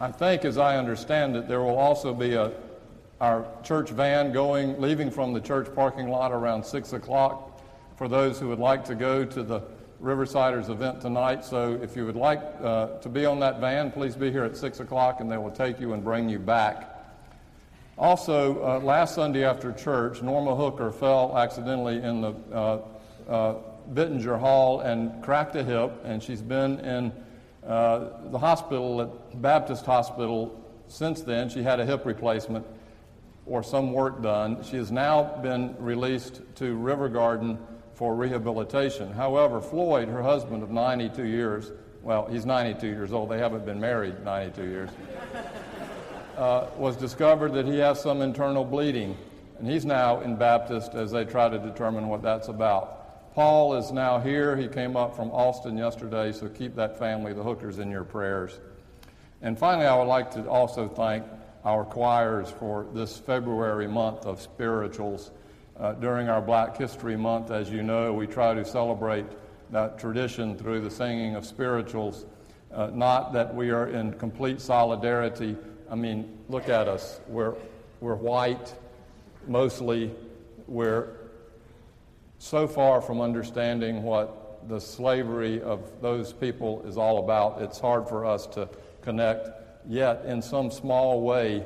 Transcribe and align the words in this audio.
I 0.00 0.10
think, 0.10 0.44
as 0.46 0.56
I 0.56 0.78
understand 0.78 1.36
it, 1.36 1.46
there 1.46 1.60
will 1.60 1.76
also 1.76 2.14
be 2.14 2.34
a 2.34 2.52
our 3.20 3.46
church 3.62 3.90
van 3.90 4.32
going, 4.32 4.80
leaving 4.80 5.10
from 5.10 5.34
the 5.34 5.40
church 5.40 5.72
parking 5.74 6.08
lot 6.08 6.32
around 6.32 6.64
6 6.64 6.94
o'clock 6.94 7.60
for 7.96 8.08
those 8.08 8.40
who 8.40 8.48
would 8.48 8.58
like 8.58 8.82
to 8.86 8.94
go 8.94 9.26
to 9.26 9.42
the 9.42 9.60
Riversiders 10.02 10.70
event 10.70 11.02
tonight. 11.02 11.44
So 11.44 11.78
if 11.82 11.94
you 11.94 12.06
would 12.06 12.16
like 12.16 12.40
uh, 12.62 12.98
to 13.00 13.08
be 13.10 13.26
on 13.26 13.38
that 13.40 13.60
van, 13.60 13.90
please 13.90 14.16
be 14.16 14.32
here 14.32 14.44
at 14.44 14.56
6 14.56 14.80
o'clock 14.80 15.20
and 15.20 15.30
they 15.30 15.36
will 15.36 15.50
take 15.50 15.78
you 15.78 15.92
and 15.92 16.02
bring 16.02 16.30
you 16.30 16.38
back. 16.38 16.96
Also, 17.98 18.64
uh, 18.64 18.78
last 18.78 19.14
Sunday 19.14 19.44
after 19.44 19.70
church, 19.72 20.22
Norma 20.22 20.56
Hooker 20.56 20.90
fell 20.90 21.36
accidentally 21.36 22.02
in 22.02 22.22
the 22.22 22.34
uh, 22.52 22.80
uh 23.28 23.54
Bittinger 23.92 24.38
Hall 24.38 24.80
and 24.80 25.22
cracked 25.22 25.56
a 25.56 25.64
hip, 25.64 25.92
and 26.04 26.22
she's 26.22 26.40
been 26.40 26.78
in 26.80 27.12
uh, 27.66 28.28
the 28.30 28.38
hospital 28.38 29.02
at 29.02 29.42
Baptist 29.42 29.84
Hospital 29.86 30.60
since 30.88 31.22
then. 31.22 31.48
She 31.48 31.62
had 31.62 31.80
a 31.80 31.86
hip 31.86 32.06
replacement 32.06 32.66
or 33.46 33.62
some 33.62 33.92
work 33.92 34.22
done. 34.22 34.62
She 34.62 34.76
has 34.76 34.90
now 34.90 35.22
been 35.42 35.74
released 35.78 36.40
to 36.56 36.74
River 36.74 37.08
Garden 37.08 37.58
for 37.94 38.14
rehabilitation. 38.14 39.12
However, 39.12 39.60
Floyd, 39.60 40.08
her 40.08 40.22
husband 40.22 40.62
of 40.62 40.70
92 40.70 41.24
years, 41.24 41.72
well, 42.02 42.26
he's 42.30 42.46
92 42.46 42.86
years 42.86 43.12
old, 43.12 43.28
they 43.28 43.38
haven't 43.38 43.66
been 43.66 43.80
married 43.80 44.24
92 44.24 44.62
years, 44.64 44.90
uh, 46.38 46.66
was 46.76 46.96
discovered 46.96 47.52
that 47.52 47.66
he 47.66 47.78
has 47.78 48.00
some 48.00 48.22
internal 48.22 48.64
bleeding. 48.64 49.16
And 49.58 49.68
he's 49.68 49.84
now 49.84 50.20
in 50.20 50.36
Baptist 50.36 50.94
as 50.94 51.10
they 51.10 51.26
try 51.26 51.50
to 51.50 51.58
determine 51.58 52.08
what 52.08 52.22
that's 52.22 52.48
about. 52.48 52.99
Paul 53.34 53.76
is 53.76 53.92
now 53.92 54.18
here. 54.18 54.56
He 54.56 54.66
came 54.66 54.96
up 54.96 55.14
from 55.14 55.30
Austin 55.30 55.78
yesterday, 55.78 56.32
so 56.32 56.48
keep 56.48 56.74
that 56.74 56.98
family, 56.98 57.32
the 57.32 57.44
Hookers, 57.44 57.78
in 57.78 57.88
your 57.88 58.02
prayers. 58.02 58.58
And 59.40 59.56
finally, 59.56 59.86
I 59.86 59.96
would 59.96 60.08
like 60.08 60.32
to 60.32 60.48
also 60.48 60.88
thank 60.88 61.24
our 61.64 61.84
choirs 61.84 62.50
for 62.50 62.88
this 62.92 63.18
February 63.18 63.86
month 63.86 64.26
of 64.26 64.40
spirituals. 64.40 65.30
Uh, 65.78 65.92
during 65.94 66.28
our 66.28 66.42
Black 66.42 66.76
History 66.76 67.16
Month, 67.16 67.52
as 67.52 67.70
you 67.70 67.82
know, 67.84 68.12
we 68.12 68.26
try 68.26 68.52
to 68.52 68.64
celebrate 68.64 69.26
that 69.70 69.98
tradition 69.98 70.58
through 70.58 70.80
the 70.80 70.90
singing 70.90 71.36
of 71.36 71.46
spirituals. 71.46 72.26
Uh, 72.72 72.90
not 72.92 73.32
that 73.32 73.54
we 73.54 73.70
are 73.70 73.88
in 73.88 74.12
complete 74.14 74.60
solidarity. 74.60 75.56
I 75.88 75.94
mean, 75.94 76.36
look 76.48 76.68
at 76.68 76.88
us. 76.88 77.20
We're, 77.28 77.54
we're 78.00 78.16
white, 78.16 78.74
mostly. 79.46 80.10
We're 80.66 81.08
so 82.40 82.66
far 82.66 83.02
from 83.02 83.20
understanding 83.20 84.02
what 84.02 84.66
the 84.66 84.80
slavery 84.80 85.60
of 85.60 86.00
those 86.00 86.32
people 86.32 86.82
is 86.86 86.96
all 86.96 87.18
about. 87.18 87.60
It's 87.60 87.78
hard 87.78 88.08
for 88.08 88.24
us 88.24 88.46
to 88.48 88.66
connect 89.02 89.50
yet 89.86 90.24
in 90.24 90.40
some 90.40 90.70
small 90.70 91.20
way, 91.20 91.62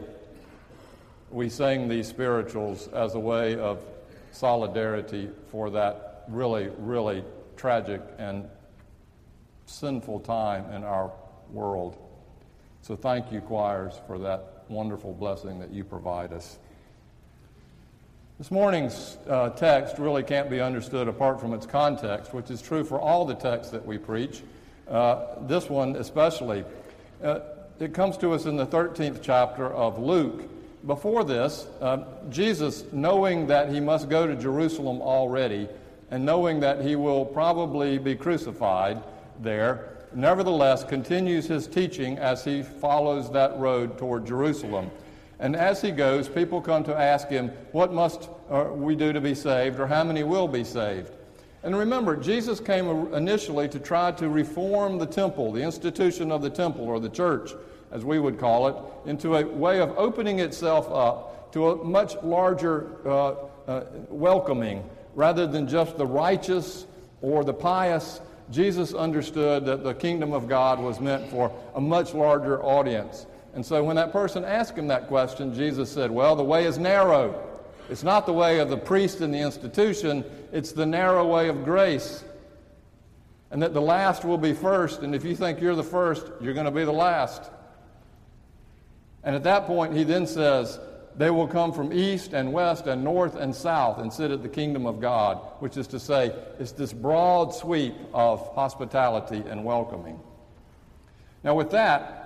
we 1.30 1.48
sing 1.48 1.88
these 1.88 2.08
spirituals 2.08 2.88
as 2.88 3.14
a 3.14 3.20
way 3.20 3.56
of 3.56 3.80
solidarity 4.32 5.30
for 5.48 5.70
that 5.70 6.24
really, 6.28 6.70
really 6.78 7.24
tragic 7.56 8.02
and 8.18 8.48
sinful 9.66 10.20
time 10.20 10.68
in 10.72 10.82
our 10.82 11.12
world. 11.52 11.96
So 12.82 12.96
thank 12.96 13.30
you, 13.30 13.40
choirs, 13.40 13.94
for 14.08 14.18
that 14.18 14.64
wonderful 14.68 15.14
blessing 15.14 15.60
that 15.60 15.70
you 15.70 15.84
provide 15.84 16.32
us. 16.32 16.58
This 18.36 18.50
morning's 18.50 19.16
uh, 19.28 19.50
text 19.50 19.96
really 20.00 20.24
can't 20.24 20.50
be 20.50 20.60
understood 20.60 21.06
apart 21.06 21.40
from 21.40 21.54
its 21.54 21.66
context, 21.66 22.34
which 22.34 22.50
is 22.50 22.60
true 22.60 22.82
for 22.82 23.00
all 23.00 23.24
the 23.24 23.36
texts 23.36 23.70
that 23.70 23.86
we 23.86 23.96
preach. 23.96 24.42
Uh, 24.88 25.24
this 25.42 25.70
one 25.70 25.94
especially. 25.94 26.64
Uh, 27.22 27.38
it 27.78 27.94
comes 27.94 28.16
to 28.18 28.32
us 28.32 28.46
in 28.46 28.56
the 28.56 28.66
13th 28.66 29.20
chapter 29.22 29.72
of 29.72 30.00
Luke. 30.00 30.50
Before 30.84 31.22
this, 31.22 31.68
uh, 31.80 32.06
Jesus, 32.28 32.82
knowing 32.90 33.46
that 33.46 33.72
he 33.72 33.78
must 33.78 34.08
go 34.08 34.26
to 34.26 34.34
Jerusalem 34.34 35.00
already, 35.00 35.68
and 36.10 36.26
knowing 36.26 36.58
that 36.58 36.80
he 36.80 36.96
will 36.96 37.24
probably 37.24 37.98
be 37.98 38.16
crucified 38.16 39.00
there, 39.42 39.90
nevertheless 40.12 40.82
continues 40.82 41.46
his 41.46 41.68
teaching 41.68 42.18
as 42.18 42.44
he 42.44 42.64
follows 42.64 43.30
that 43.30 43.56
road 43.60 43.96
toward 43.96 44.26
Jerusalem. 44.26 44.90
And 45.44 45.54
as 45.54 45.82
he 45.82 45.90
goes, 45.90 46.26
people 46.26 46.62
come 46.62 46.84
to 46.84 46.96
ask 46.96 47.28
him, 47.28 47.50
What 47.72 47.92
must 47.92 48.30
uh, 48.50 48.70
we 48.72 48.96
do 48.96 49.12
to 49.12 49.20
be 49.20 49.34
saved, 49.34 49.78
or 49.78 49.86
how 49.86 50.02
many 50.02 50.22
will 50.22 50.48
be 50.48 50.64
saved? 50.64 51.12
And 51.62 51.76
remember, 51.76 52.16
Jesus 52.16 52.60
came 52.60 53.12
initially 53.12 53.68
to 53.68 53.78
try 53.78 54.10
to 54.12 54.30
reform 54.30 54.96
the 54.96 55.04
temple, 55.04 55.52
the 55.52 55.60
institution 55.60 56.32
of 56.32 56.40
the 56.40 56.48
temple 56.48 56.86
or 56.86 56.98
the 56.98 57.10
church, 57.10 57.52
as 57.92 58.06
we 58.06 58.18
would 58.18 58.38
call 58.38 58.68
it, 58.68 58.76
into 59.04 59.36
a 59.36 59.44
way 59.44 59.80
of 59.80 59.90
opening 59.98 60.38
itself 60.38 60.90
up 60.90 61.52
to 61.52 61.72
a 61.72 61.84
much 61.84 62.14
larger 62.22 62.96
uh, 63.06 63.34
uh, 63.66 63.84
welcoming 64.08 64.82
rather 65.14 65.46
than 65.46 65.68
just 65.68 65.98
the 65.98 66.06
righteous 66.06 66.86
or 67.20 67.44
the 67.44 67.52
pious. 67.52 68.22
Jesus 68.50 68.94
understood 68.94 69.66
that 69.66 69.84
the 69.84 69.92
kingdom 69.92 70.32
of 70.32 70.48
God 70.48 70.80
was 70.80 71.00
meant 71.00 71.30
for 71.30 71.52
a 71.74 71.80
much 71.82 72.14
larger 72.14 72.62
audience. 72.62 73.26
And 73.54 73.64
so 73.64 73.82
when 73.84 73.96
that 73.96 74.12
person 74.12 74.44
asked 74.44 74.76
him 74.76 74.88
that 74.88 75.06
question, 75.06 75.54
Jesus 75.54 75.90
said, 75.90 76.10
Well, 76.10 76.36
the 76.36 76.44
way 76.44 76.64
is 76.64 76.78
narrow. 76.78 77.40
It's 77.88 78.02
not 78.02 78.26
the 78.26 78.32
way 78.32 78.58
of 78.58 78.70
the 78.70 78.76
priest 78.76 79.20
and 79.20 79.32
the 79.32 79.38
institution, 79.38 80.24
it's 80.52 80.72
the 80.72 80.86
narrow 80.86 81.26
way 81.26 81.48
of 81.48 81.64
grace. 81.64 82.24
And 83.50 83.62
that 83.62 83.74
the 83.74 83.80
last 83.80 84.24
will 84.24 84.38
be 84.38 84.52
first, 84.52 85.02
and 85.02 85.14
if 85.14 85.24
you 85.24 85.36
think 85.36 85.60
you're 85.60 85.76
the 85.76 85.84
first, 85.84 86.26
you're 86.40 86.54
going 86.54 86.64
to 86.64 86.72
be 86.72 86.84
the 86.84 86.92
last. 86.92 87.42
And 89.22 89.36
at 89.36 89.44
that 89.44 89.66
point, 89.66 89.94
he 89.94 90.02
then 90.02 90.26
says, 90.26 90.80
They 91.16 91.30
will 91.30 91.46
come 91.46 91.72
from 91.72 91.92
east 91.92 92.32
and 92.32 92.52
west 92.52 92.86
and 92.86 93.04
north 93.04 93.36
and 93.36 93.54
south 93.54 93.98
and 93.98 94.12
sit 94.12 94.32
at 94.32 94.42
the 94.42 94.48
kingdom 94.48 94.86
of 94.86 95.00
God, 95.00 95.36
which 95.60 95.76
is 95.76 95.86
to 95.88 96.00
say, 96.00 96.34
it's 96.58 96.72
this 96.72 96.92
broad 96.92 97.54
sweep 97.54 97.94
of 98.12 98.46
hospitality 98.54 99.44
and 99.48 99.64
welcoming. 99.64 100.18
Now, 101.44 101.54
with 101.54 101.70
that, 101.70 102.23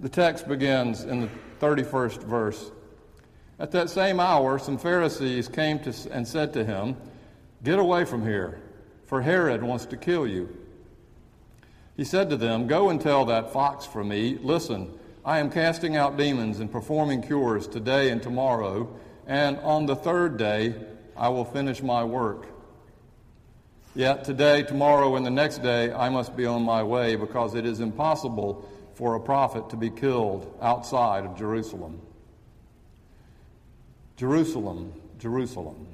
the 0.00 0.08
text 0.08 0.48
begins 0.48 1.04
in 1.04 1.20
the 1.20 1.28
31st 1.60 2.22
verse. 2.24 2.70
At 3.58 3.70
that 3.72 3.90
same 3.90 4.18
hour, 4.18 4.58
some 4.58 4.78
Pharisees 4.78 5.46
came 5.48 5.78
to, 5.80 5.92
and 6.10 6.26
said 6.26 6.54
to 6.54 6.64
him, 6.64 6.96
Get 7.62 7.78
away 7.78 8.06
from 8.06 8.22
here, 8.22 8.62
for 9.04 9.20
Herod 9.20 9.62
wants 9.62 9.84
to 9.86 9.98
kill 9.98 10.26
you. 10.26 10.56
He 11.96 12.04
said 12.04 12.30
to 12.30 12.38
them, 12.38 12.66
Go 12.66 12.88
and 12.88 12.98
tell 12.98 13.26
that 13.26 13.52
fox 13.52 13.84
for 13.84 14.02
me, 14.02 14.38
Listen, 14.40 14.90
I 15.22 15.38
am 15.38 15.50
casting 15.50 15.96
out 15.96 16.16
demons 16.16 16.60
and 16.60 16.72
performing 16.72 17.20
cures 17.20 17.66
today 17.66 18.08
and 18.08 18.22
tomorrow, 18.22 18.88
and 19.26 19.58
on 19.58 19.84
the 19.84 19.96
third 19.96 20.38
day 20.38 20.74
I 21.14 21.28
will 21.28 21.44
finish 21.44 21.82
my 21.82 22.02
work. 22.02 22.46
Yet 23.94 24.24
today, 24.24 24.62
tomorrow, 24.62 25.16
and 25.16 25.26
the 25.26 25.30
next 25.30 25.58
day 25.58 25.92
I 25.92 26.08
must 26.08 26.34
be 26.34 26.46
on 26.46 26.62
my 26.62 26.82
way 26.82 27.16
because 27.16 27.54
it 27.54 27.66
is 27.66 27.80
impossible 27.80 28.66
for 29.00 29.14
a 29.14 29.20
prophet 29.20 29.70
to 29.70 29.78
be 29.78 29.88
killed 29.88 30.54
outside 30.60 31.24
of 31.24 31.34
Jerusalem. 31.34 32.02
Jerusalem, 34.18 34.92
Jerusalem, 35.18 35.86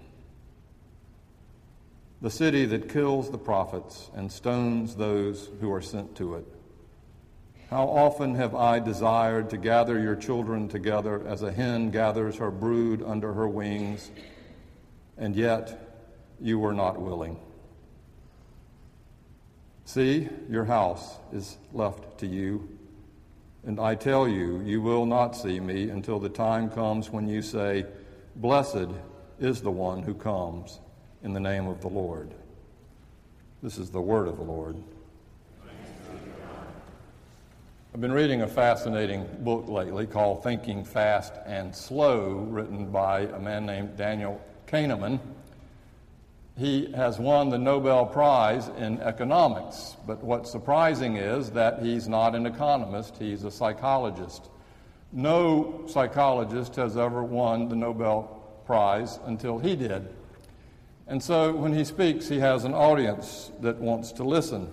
the 2.21 2.33
city 2.33 2.65
that 2.65 2.89
kills 2.89 3.31
the 3.31 3.39
prophets 3.39 4.11
and 4.17 4.33
stones 4.33 4.97
those 4.97 5.51
who 5.61 5.73
are 5.73 5.81
sent 5.81 6.17
to 6.17 6.35
it. 6.35 6.47
How 7.71 7.85
often 7.85 8.35
have 8.35 8.57
I 8.57 8.81
desired 8.81 9.51
to 9.51 9.57
gather 9.57 10.01
your 10.01 10.17
children 10.17 10.67
together 10.67 11.25
as 11.29 11.43
a 11.43 11.53
hen 11.53 11.93
gathers 11.93 12.39
her 12.39 12.51
brood 12.51 13.05
under 13.07 13.33
her 13.35 13.47
wings, 13.47 14.11
and 15.17 15.37
yet 15.37 15.95
you 16.41 16.59
were 16.59 16.75
not 16.75 17.01
willing. 17.01 17.39
See, 19.85 20.29
your 20.51 20.65
house 20.65 21.19
is 21.33 21.57
left 21.73 22.19
to 22.19 22.27
you. 22.27 22.76
And 23.67 23.81
I 23.81 23.97
tell 23.97 24.29
you, 24.29 24.63
you 24.65 24.81
will 24.81 25.07
not 25.07 25.33
see 25.33 25.59
me 25.59 25.91
until 25.91 26.21
the 26.21 26.29
time 26.29 26.71
comes 26.71 27.11
when 27.11 27.29
you 27.29 27.43
say, 27.43 27.85
Blessed 28.37 28.89
is 29.41 29.61
the 29.61 29.73
one 29.73 30.03
who 30.03 30.15
comes 30.15 30.79
in 31.25 31.33
the 31.33 31.41
name 31.41 31.67
of 31.67 31.81
the 31.81 31.89
Lord. 31.89 32.33
This 33.65 33.77
is 33.77 33.91
the 33.91 34.01
word 34.01 34.29
of 34.29 34.37
the 34.37 34.45
Lord. 34.45 34.77
I've 37.93 38.01
been 38.01 38.13
reading 38.13 38.43
a 38.43 38.47
fascinating 38.47 39.27
book 39.41 39.67
lately 39.69 40.07
called 40.07 40.45
Thinking 40.45 40.85
Fast 40.85 41.33
and 41.45 41.75
Slow, 41.75 42.35
written 42.35 42.93
by 42.93 43.23
a 43.23 43.41
man 43.41 43.67
named 43.67 43.97
Daniel 43.97 44.41
Kahneman. 44.69 45.19
He 46.57 46.91
has 46.93 47.19
won 47.19 47.51
the 47.51 47.59
Nobel 47.59 48.07
Prize 48.07 48.69
in 48.79 48.99
economics, 49.01 49.97
but 50.07 50.25
what's 50.25 50.51
surprising 50.51 51.17
is 51.17 51.51
that 51.51 51.83
he's 51.83 52.09
not 52.09 52.35
an 52.35 52.47
economist, 52.47 53.17
he's 53.19 53.45
a 53.45 53.51
psychologist. 53.51 54.49
No 55.13 55.85
psychologist 55.87 56.75
has 56.77 56.97
ever 56.97 57.23
won 57.23 57.69
the 57.69 57.77
Nobel 57.77 58.63
Prize 58.65 59.19
until 59.27 59.59
he 59.59 59.77
did. 59.77 60.09
And 61.07 61.23
so 61.23 61.55
when 61.55 61.75
he 61.75 61.85
speaks, 61.85 62.27
he 62.27 62.39
has 62.39 62.65
an 62.65 62.73
audience 62.73 63.53
that 63.61 63.77
wants 63.77 64.11
to 64.13 64.25
listen. 64.25 64.73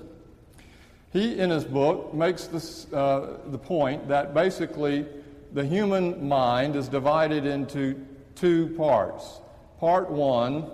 He, 1.12 1.38
in 1.38 1.50
his 1.50 1.66
book, 1.66 2.14
makes 2.14 2.48
this, 2.48 2.92
uh, 2.94 3.40
the 3.48 3.58
point 3.58 4.08
that 4.08 4.34
basically 4.34 5.06
the 5.52 5.66
human 5.66 6.28
mind 6.28 6.78
is 6.78 6.88
divided 6.88 7.46
into 7.46 8.04
two 8.36 8.74
parts 8.78 9.42
part 9.80 10.10
one 10.10 10.72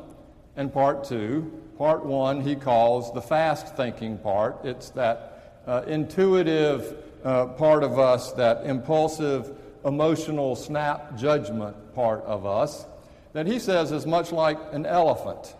and 0.60 0.74
part 0.74 1.06
two. 1.06 1.50
Part 1.78 2.06
one 2.06 2.42
he 2.42 2.54
calls 2.54 3.14
the 3.14 3.22
fast 3.22 3.78
thinking 3.78 4.18
part, 4.18 4.58
it's 4.66 4.90
that 4.90 5.62
uh, 5.66 5.84
intuitive 5.88 6.98
uh, 7.24 7.46
part 7.48 7.82
of 7.82 7.98
us, 7.98 8.34
that 8.34 8.66
impulsive, 8.66 9.58
emotional, 9.86 10.58
snap 10.58 11.18
judgment 11.18 11.96
part 11.96 12.22
of 12.26 12.46
us, 12.46 12.86
that 13.32 13.48
he 13.48 13.58
says 13.58 13.94
is 13.94 14.06
much 14.06 14.34
like 14.34 14.58
an 14.74 14.86
elephant. 14.86 15.56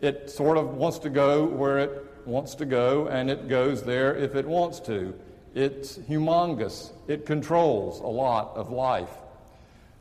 It 0.00 0.30
sort 0.30 0.56
of 0.56 0.76
wants 0.76 0.98
to 1.00 1.10
go 1.10 1.44
where 1.44 1.78
it 1.78 2.06
wants 2.24 2.54
to 2.54 2.64
go, 2.64 3.08
and 3.08 3.30
it 3.30 3.48
goes 3.48 3.82
there 3.82 4.16
if 4.16 4.34
it 4.34 4.46
wants 4.46 4.80
to. 4.80 5.14
It's 5.54 5.98
humongous, 5.98 6.90
it 7.06 7.26
controls 7.26 8.00
a 8.00 8.06
lot 8.06 8.56
of 8.56 8.70
life. 8.70 9.10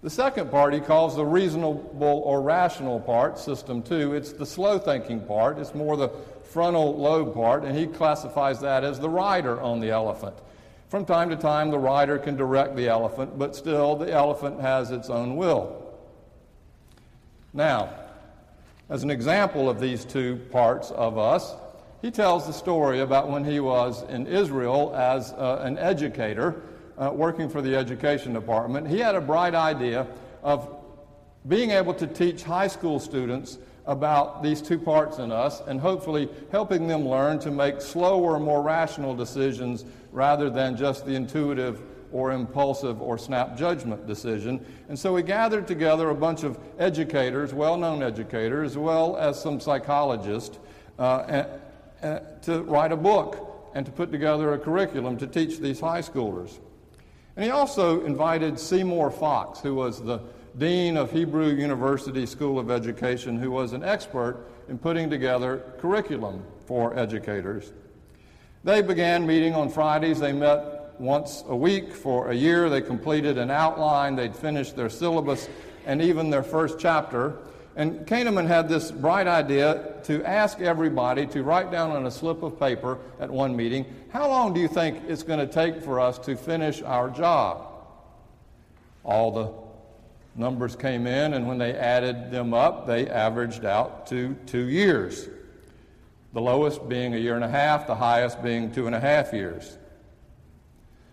The 0.03 0.09
second 0.09 0.51
part 0.51 0.73
he 0.73 0.81
calls 0.81 1.15
the 1.15 1.25
reasonable 1.25 2.21
or 2.25 2.41
rational 2.41 2.99
part, 2.99 3.39
system 3.39 3.81
two. 3.81 4.13
It's 4.13 4.33
the 4.33 4.45
slow 4.45 4.77
thinking 4.77 5.21
part, 5.21 5.57
it's 5.57 5.73
more 5.73 5.95
the 5.95 6.09
frontal 6.43 6.97
lobe 6.97 7.33
part, 7.33 7.63
and 7.63 7.75
he 7.75 7.87
classifies 7.87 8.59
that 8.59 8.83
as 8.83 8.99
the 8.99 9.09
rider 9.09 9.61
on 9.61 9.79
the 9.79 9.91
elephant. 9.91 10.35
From 10.89 11.05
time 11.05 11.29
to 11.29 11.37
time, 11.37 11.71
the 11.71 11.79
rider 11.79 12.19
can 12.19 12.35
direct 12.35 12.75
the 12.75 12.89
elephant, 12.89 13.39
but 13.39 13.55
still, 13.55 13.95
the 13.95 14.11
elephant 14.11 14.59
has 14.59 14.91
its 14.91 15.09
own 15.09 15.37
will. 15.37 15.95
Now, 17.53 17.89
as 18.89 19.03
an 19.03 19.09
example 19.09 19.69
of 19.69 19.79
these 19.79 20.03
two 20.03 20.35
parts 20.51 20.91
of 20.91 21.17
us, 21.17 21.55
he 22.01 22.11
tells 22.11 22.45
the 22.45 22.51
story 22.51 22.99
about 22.99 23.29
when 23.29 23.45
he 23.45 23.61
was 23.61 24.03
in 24.09 24.27
Israel 24.27 24.93
as 24.93 25.31
uh, 25.31 25.61
an 25.63 25.77
educator 25.77 26.61
uh, 26.97 27.11
working 27.13 27.49
for 27.49 27.61
the 27.61 27.75
education 27.75 28.33
department. 28.33 28.87
He 28.87 28.99
had 28.99 29.15
a 29.15 29.21
bright 29.21 29.55
idea 29.55 30.07
of 30.41 30.69
being 31.47 31.71
able 31.71 31.93
to 31.95 32.07
teach 32.07 32.43
high 32.43 32.67
school 32.67 32.99
students 32.99 33.57
about 33.85 34.41
these 34.41 34.61
two 34.61 34.79
parts 34.79 35.17
in 35.17 35.31
us 35.31 35.61
and 35.67 35.79
hopefully 35.79 36.29
helping 36.51 36.87
them 36.87 37.07
learn 37.07 37.39
to 37.39 37.51
make 37.51 37.81
slower, 37.81 38.39
more 38.39 38.61
rational 38.61 39.13
decisions 39.13 39.83
rather 40.11 40.49
than 40.49 40.77
just 40.77 41.05
the 41.05 41.13
intuitive 41.13 41.81
or 42.13 42.31
impulsive 42.31 43.01
or 43.01 43.17
snap 43.17 43.57
judgment 43.57 44.07
decision. 44.07 44.63
And 44.87 44.97
so 44.97 45.13
we 45.13 45.23
gathered 45.23 45.67
together 45.67 46.11
a 46.11 46.15
bunch 46.15 46.43
of 46.43 46.59
educators, 46.77 47.53
well 47.53 47.75
known 47.75 48.03
educators, 48.03 48.71
as 48.71 48.77
well 48.77 49.17
as 49.17 49.41
some 49.41 49.59
psychologists, 49.59 50.59
uh, 50.99 51.45
uh, 52.01 52.19
to 52.43 52.61
write 52.63 52.91
a 52.91 52.97
book 52.97 53.71
and 53.73 53.85
to 53.85 53.91
put 53.91 54.11
together 54.11 54.53
a 54.53 54.59
curriculum 54.59 55.17
to 55.17 55.27
teach 55.27 55.59
these 55.59 55.79
high 55.79 56.01
schoolers. 56.01 56.59
And 57.35 57.43
he 57.45 57.51
also 57.51 58.05
invited 58.05 58.59
Seymour 58.59 59.09
Fox, 59.09 59.59
who 59.59 59.73
was 59.75 60.01
the 60.01 60.21
dean 60.57 60.97
of 60.97 61.11
Hebrew 61.11 61.47
University 61.47 62.25
School 62.25 62.59
of 62.59 62.69
Education, 62.69 63.39
who 63.39 63.49
was 63.49 63.73
an 63.73 63.83
expert 63.83 64.45
in 64.69 64.77
putting 64.77 65.09
together 65.09 65.63
curriculum 65.79 66.43
for 66.65 66.97
educators. 66.97 67.73
They 68.63 68.81
began 68.81 69.25
meeting 69.25 69.55
on 69.55 69.69
Fridays. 69.69 70.19
They 70.19 70.31
met 70.31 70.93
once 70.99 71.43
a 71.47 71.55
week 71.55 71.93
for 71.93 72.29
a 72.29 72.35
year. 72.35 72.69
They 72.69 72.81
completed 72.81 73.37
an 73.37 73.49
outline, 73.49 74.15
they'd 74.15 74.35
finished 74.35 74.75
their 74.75 74.89
syllabus 74.89 75.49
and 75.85 76.01
even 76.01 76.29
their 76.29 76.43
first 76.43 76.79
chapter. 76.79 77.37
And 77.75 78.05
Kahneman 78.05 78.47
had 78.47 78.69
this 78.69 78.91
bright 78.91 79.27
idea 79.27 79.95
to 80.03 80.23
ask 80.23 80.61
everybody 80.61 81.25
to 81.27 81.43
write 81.43 81.71
down 81.71 81.91
on 81.91 82.05
a 82.05 82.11
slip 82.11 82.43
of 82.43 82.59
paper 82.59 82.99
at 83.19 83.31
one 83.31 83.55
meeting, 83.55 83.85
how 84.11 84.27
long 84.27 84.53
do 84.53 84.59
you 84.59 84.67
think 84.67 85.01
it's 85.07 85.23
going 85.23 85.39
to 85.39 85.51
take 85.51 85.81
for 85.81 85.99
us 85.99 86.19
to 86.19 86.35
finish 86.35 86.83
our 86.83 87.09
job? 87.09 87.67
All 89.03 89.31
the 89.31 89.51
numbers 90.39 90.75
came 90.75 91.07
in, 91.07 91.33
and 91.33 91.47
when 91.47 91.57
they 91.57 91.73
added 91.73 92.29
them 92.31 92.53
up, 92.53 92.85
they 92.85 93.09
averaged 93.09 93.65
out 93.65 94.05
to 94.07 94.35
two 94.45 94.69
years. 94.69 95.27
The 96.33 96.41
lowest 96.41 96.87
being 96.87 97.15
a 97.15 97.17
year 97.17 97.35
and 97.35 97.43
a 97.43 97.49
half, 97.49 97.87
the 97.87 97.95
highest 97.95 98.43
being 98.43 98.71
two 98.71 98.85
and 98.85 98.95
a 98.95 98.99
half 98.99 99.33
years. 99.33 99.77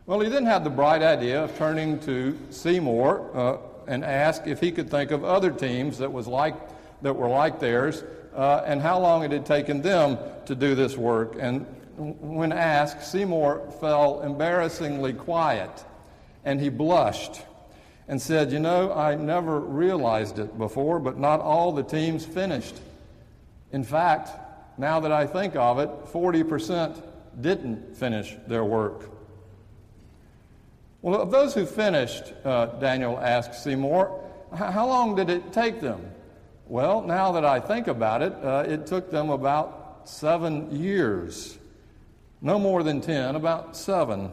Well, 0.07 0.21
he 0.21 0.29
then 0.29 0.45
had 0.45 0.65
the 0.65 0.71
bright 0.71 1.03
idea 1.03 1.45
of 1.45 1.57
turning 1.57 1.99
to 2.01 2.37
Seymour, 2.51 3.31
uh, 3.35 3.57
and 3.90 4.04
asked 4.04 4.46
if 4.46 4.60
he 4.60 4.70
could 4.70 4.88
think 4.88 5.10
of 5.10 5.25
other 5.25 5.50
teams 5.50 5.98
that, 5.98 6.12
was 6.12 6.28
like, 6.28 6.54
that 7.02 7.12
were 7.12 7.28
like 7.28 7.58
theirs 7.58 8.04
uh, 8.37 8.62
and 8.64 8.81
how 8.81 9.00
long 9.00 9.25
it 9.25 9.32
had 9.32 9.44
taken 9.44 9.82
them 9.82 10.16
to 10.46 10.54
do 10.54 10.76
this 10.76 10.96
work. 10.96 11.34
And 11.40 11.66
when 11.96 12.52
asked, 12.52 13.10
Seymour 13.10 13.72
fell 13.81 14.20
embarrassingly 14.20 15.12
quiet 15.12 15.70
and 16.44 16.60
he 16.60 16.69
blushed 16.69 17.42
and 18.06 18.22
said, 18.22 18.52
You 18.52 18.60
know, 18.60 18.92
I 18.92 19.16
never 19.16 19.58
realized 19.58 20.38
it 20.38 20.56
before, 20.56 21.00
but 21.00 21.19
not 21.19 21.40
all 21.40 21.72
the 21.72 21.82
teams 21.82 22.25
finished. 22.25 22.76
In 23.72 23.82
fact, 23.82 24.31
now 24.78 25.00
that 25.00 25.10
I 25.10 25.26
think 25.26 25.56
of 25.56 25.81
it, 25.81 25.88
40% 26.12 27.02
didn't 27.40 27.96
finish 27.96 28.37
their 28.46 28.64
work. 28.64 29.10
Well, 31.02 31.23
of 31.23 31.31
those 31.31 31.55
who 31.55 31.64
finished, 31.64 32.32
uh, 32.44 32.67
Daniel 32.79 33.19
asked 33.19 33.62
Seymour, 33.62 34.23
how 34.55 34.87
long 34.87 35.14
did 35.14 35.31
it 35.31 35.52
take 35.52 35.81
them? 35.81 36.12
Well, 36.67 37.00
now 37.02 37.32
that 37.32 37.44
I 37.44 37.58
think 37.58 37.88
about 37.88 38.20
it, 38.23 38.32
uh, 38.44 38.64
it 38.69 38.87
took 38.87 39.11
them 39.11 39.31
about 39.31 40.02
seven 40.05 40.70
years. 40.70 41.58
No 42.43 42.58
more 42.58 42.82
than 42.82 43.00
ten, 43.00 43.35
about 43.35 43.76
seven. 43.76 44.31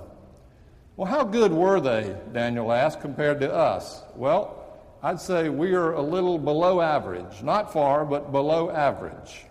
Well, 0.97 1.09
how 1.09 1.23
good 1.23 1.53
were 1.53 1.79
they, 1.79 2.15
Daniel 2.33 2.71
asked, 2.71 2.99
compared 3.01 3.39
to 3.41 3.53
us? 3.53 4.01
Well, 4.15 4.65
I'd 5.01 5.21
say 5.21 5.47
we 5.49 5.73
are 5.73 5.93
a 5.93 6.01
little 6.01 6.37
below 6.37 6.81
average. 6.81 7.43
Not 7.43 7.71
far, 7.71 8.03
but 8.03 8.31
below 8.31 8.71
average. 8.71 9.45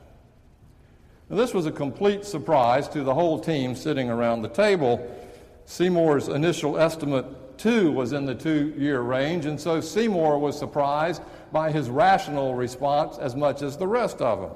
Now, 1.30 1.36
this 1.36 1.54
was 1.54 1.66
a 1.66 1.72
complete 1.72 2.24
surprise 2.24 2.88
to 2.88 3.02
the 3.02 3.14
whole 3.14 3.38
team 3.38 3.74
sitting 3.74 4.10
around 4.10 4.42
the 4.42 4.48
table 4.48 4.98
Seymour's 5.66 6.28
initial 6.28 6.78
estimate, 6.78 7.58
too, 7.58 7.90
was 7.90 8.12
in 8.12 8.24
the 8.24 8.34
two 8.34 8.72
year 8.78 9.00
range, 9.00 9.46
and 9.46 9.60
so 9.60 9.80
Seymour 9.80 10.38
was 10.38 10.58
surprised 10.58 11.20
by 11.52 11.72
his 11.72 11.90
rational 11.90 12.54
response 12.54 13.18
as 13.18 13.34
much 13.34 13.62
as 13.62 13.76
the 13.76 13.86
rest 13.86 14.20
of 14.22 14.40
them. 14.40 14.50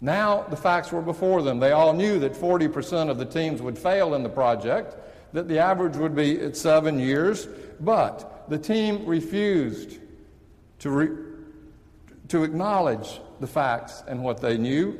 Now 0.00 0.42
the 0.42 0.56
facts 0.56 0.92
were 0.92 1.02
before 1.02 1.42
them. 1.42 1.60
They 1.60 1.72
all 1.72 1.92
knew 1.92 2.18
that 2.18 2.34
40% 2.34 3.08
of 3.08 3.18
the 3.18 3.24
teams 3.24 3.62
would 3.62 3.78
fail 3.78 4.14
in 4.14 4.22
the 4.22 4.28
project, 4.28 4.96
that 5.32 5.48
the 5.48 5.58
average 5.58 5.96
would 5.96 6.14
be 6.14 6.40
at 6.40 6.56
seven 6.56 6.98
years, 6.98 7.46
but 7.80 8.44
the 8.48 8.58
team 8.58 9.06
refused 9.06 9.98
to, 10.80 10.90
re- 10.90 11.16
to 12.28 12.44
acknowledge 12.44 13.20
the 13.40 13.46
facts 13.46 14.02
and 14.06 14.22
what 14.22 14.40
they 14.40 14.58
knew 14.58 14.98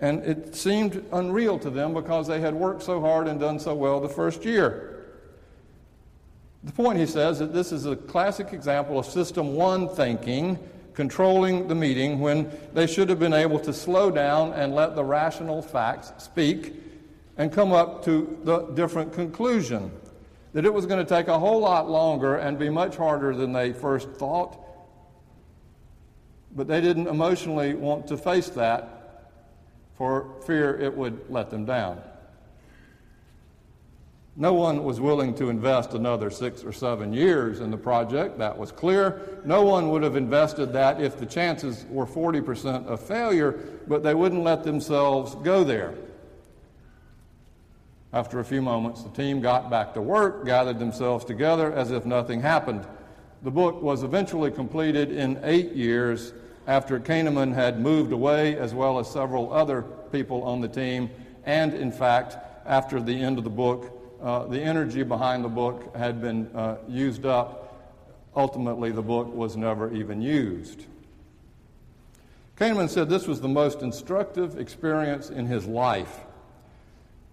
and 0.00 0.22
it 0.24 0.54
seemed 0.54 1.04
unreal 1.12 1.58
to 1.58 1.70
them 1.70 1.94
because 1.94 2.26
they 2.26 2.40
had 2.40 2.54
worked 2.54 2.82
so 2.82 3.00
hard 3.00 3.28
and 3.28 3.38
done 3.38 3.58
so 3.58 3.74
well 3.74 4.00
the 4.00 4.08
first 4.08 4.44
year. 4.44 4.90
The 6.64 6.72
point, 6.72 6.98
he 6.98 7.06
says, 7.06 7.36
is 7.36 7.38
that 7.40 7.52
this 7.52 7.72
is 7.72 7.86
a 7.86 7.94
classic 7.94 8.52
example 8.52 8.98
of 8.98 9.06
system 9.06 9.54
one 9.54 9.88
thinking 9.88 10.58
controlling 10.94 11.68
the 11.68 11.74
meeting 11.74 12.20
when 12.20 12.50
they 12.72 12.86
should 12.86 13.08
have 13.08 13.18
been 13.18 13.32
able 13.32 13.58
to 13.58 13.72
slow 13.72 14.10
down 14.10 14.52
and 14.52 14.74
let 14.74 14.94
the 14.94 15.04
rational 15.04 15.60
facts 15.60 16.12
speak 16.22 16.74
and 17.36 17.52
come 17.52 17.72
up 17.72 18.04
to 18.04 18.38
the 18.44 18.60
different 18.74 19.12
conclusion. 19.12 19.90
That 20.52 20.64
it 20.64 20.72
was 20.72 20.86
going 20.86 21.04
to 21.04 21.08
take 21.08 21.26
a 21.26 21.38
whole 21.38 21.60
lot 21.60 21.90
longer 21.90 22.36
and 22.36 22.58
be 22.58 22.70
much 22.70 22.96
harder 22.96 23.34
than 23.34 23.52
they 23.52 23.72
first 23.72 24.08
thought, 24.12 24.56
but 26.54 26.68
they 26.68 26.80
didn't 26.80 27.08
emotionally 27.08 27.74
want 27.74 28.06
to 28.06 28.16
face 28.16 28.48
that 28.50 29.03
for 29.96 30.34
fear 30.46 30.78
it 30.78 30.96
would 30.96 31.20
let 31.30 31.50
them 31.50 31.64
down. 31.64 32.00
No 34.36 34.52
one 34.52 34.82
was 34.82 35.00
willing 35.00 35.34
to 35.36 35.48
invest 35.48 35.94
another 35.94 36.28
six 36.28 36.64
or 36.64 36.72
seven 36.72 37.12
years 37.12 37.60
in 37.60 37.70
the 37.70 37.76
project, 37.76 38.38
that 38.38 38.58
was 38.58 38.72
clear. 38.72 39.40
No 39.44 39.62
one 39.62 39.90
would 39.90 40.02
have 40.02 40.16
invested 40.16 40.72
that 40.72 41.00
if 41.00 41.18
the 41.18 41.26
chances 41.26 41.86
were 41.88 42.06
40% 42.06 42.86
of 42.86 43.00
failure, 43.00 43.52
but 43.86 44.02
they 44.02 44.14
wouldn't 44.14 44.42
let 44.42 44.64
themselves 44.64 45.36
go 45.36 45.62
there. 45.62 45.94
After 48.12 48.40
a 48.40 48.44
few 48.44 48.60
moments, 48.60 49.02
the 49.02 49.10
team 49.10 49.40
got 49.40 49.70
back 49.70 49.94
to 49.94 50.02
work, 50.02 50.44
gathered 50.44 50.80
themselves 50.80 51.24
together 51.24 51.72
as 51.72 51.92
if 51.92 52.04
nothing 52.04 52.40
happened. 52.40 52.84
The 53.42 53.52
book 53.52 53.82
was 53.82 54.02
eventually 54.02 54.50
completed 54.50 55.12
in 55.12 55.38
eight 55.44 55.72
years 55.72 56.32
after 56.66 56.98
Kahneman 56.98 57.54
had 57.54 57.80
moved 57.80 58.12
away, 58.12 58.56
as 58.56 58.74
well 58.74 58.98
as 58.98 59.10
several 59.10 59.52
other 59.52 59.82
people 59.82 60.42
on 60.44 60.60
the 60.60 60.68
team. 60.68 61.10
And 61.44 61.74
in 61.74 61.92
fact, 61.92 62.36
after 62.66 63.00
the 63.00 63.14
end 63.14 63.38
of 63.38 63.44
the 63.44 63.50
book, 63.50 63.90
uh, 64.22 64.46
the 64.46 64.60
energy 64.60 65.02
behind 65.02 65.44
the 65.44 65.48
book 65.48 65.94
had 65.94 66.20
been 66.20 66.48
uh, 66.54 66.76
used 66.88 67.26
up. 67.26 67.60
Ultimately, 68.34 68.90
the 68.90 69.02
book 69.02 69.32
was 69.32 69.56
never 69.56 69.92
even 69.92 70.22
used. 70.22 70.86
Kahneman 72.56 72.88
said 72.88 73.08
this 73.08 73.26
was 73.26 73.40
the 73.40 73.48
most 73.48 73.82
instructive 73.82 74.58
experience 74.58 75.28
in 75.28 75.46
his 75.46 75.66
life. 75.66 76.20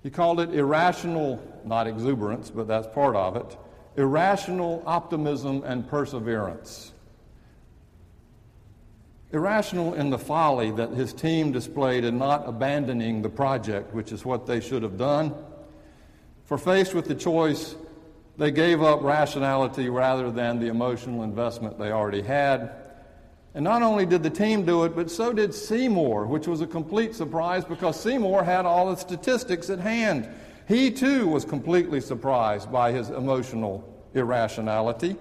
He 0.03 0.09
called 0.09 0.39
it 0.39 0.53
irrational, 0.53 1.39
not 1.63 1.87
exuberance, 1.87 2.49
but 2.49 2.67
that's 2.67 2.87
part 2.87 3.15
of 3.15 3.35
it, 3.35 3.57
irrational 3.95 4.81
optimism 4.85 5.63
and 5.63 5.87
perseverance. 5.87 6.91
Irrational 9.33 9.93
in 9.93 10.09
the 10.09 10.17
folly 10.17 10.71
that 10.71 10.89
his 10.89 11.13
team 11.13 11.51
displayed 11.51 12.03
in 12.03 12.17
not 12.17 12.47
abandoning 12.47 13.21
the 13.21 13.29
project, 13.29 13.93
which 13.93 14.11
is 14.11 14.25
what 14.25 14.45
they 14.45 14.59
should 14.59 14.83
have 14.83 14.97
done. 14.97 15.33
For 16.43 16.57
faced 16.57 16.93
with 16.93 17.05
the 17.05 17.15
choice, 17.15 17.75
they 18.37 18.51
gave 18.51 18.81
up 18.81 19.01
rationality 19.01 19.87
rather 19.87 20.31
than 20.31 20.59
the 20.59 20.67
emotional 20.67 21.23
investment 21.23 21.79
they 21.79 21.91
already 21.91 22.21
had. 22.21 22.71
And 23.53 23.63
not 23.63 23.81
only 23.81 24.05
did 24.05 24.23
the 24.23 24.29
team 24.29 24.65
do 24.65 24.83
it, 24.83 24.95
but 24.95 25.09
so 25.09 25.31
did 25.31 25.53
Seymour, 25.53 26.25
which 26.25 26.47
was 26.47 26.61
a 26.61 26.67
complete 26.67 27.15
surprise 27.15 27.63
because 27.63 27.99
Seymour 27.99 28.43
had 28.43 28.65
all 28.65 28.89
the 28.89 28.97
statistics 28.97 29.69
at 29.69 29.79
hand. 29.79 30.27
He 30.67 30.91
too 30.91 31.27
was 31.27 31.45
completely 31.45 32.01
surprised 32.01 32.71
by 32.71 32.91
his 32.91 33.09
emotional 33.09 33.87
irrationality. 34.13 35.15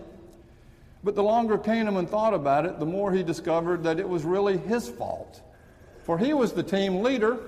But 1.02 1.14
the 1.14 1.23
longer 1.23 1.57
Kahneman 1.57 2.09
thought 2.09 2.35
about 2.35 2.66
it, 2.66 2.78
the 2.78 2.87
more 2.87 3.12
he 3.12 3.23
discovered 3.23 3.85
that 3.85 3.99
it 3.99 4.09
was 4.09 4.25
really 4.25 4.59
his 4.59 4.88
fault. 4.88 5.40
For 6.04 6.19
he 6.19 6.35
was 6.35 6.52
the 6.52 6.62
team 6.62 7.02
leader. 7.02 7.38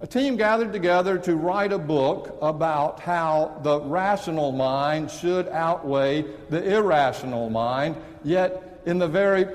A 0.00 0.06
team 0.06 0.36
gathered 0.36 0.72
together 0.72 1.18
to 1.18 1.34
write 1.34 1.72
a 1.72 1.78
book 1.78 2.36
about 2.42 3.00
how 3.00 3.58
the 3.62 3.80
rational 3.80 4.52
mind 4.52 5.10
should 5.10 5.48
outweigh 5.48 6.24
the 6.50 6.76
irrational 6.76 7.50
mind, 7.50 7.96
yet, 8.22 8.80
in 8.86 8.98
the 8.98 9.08
very 9.08 9.46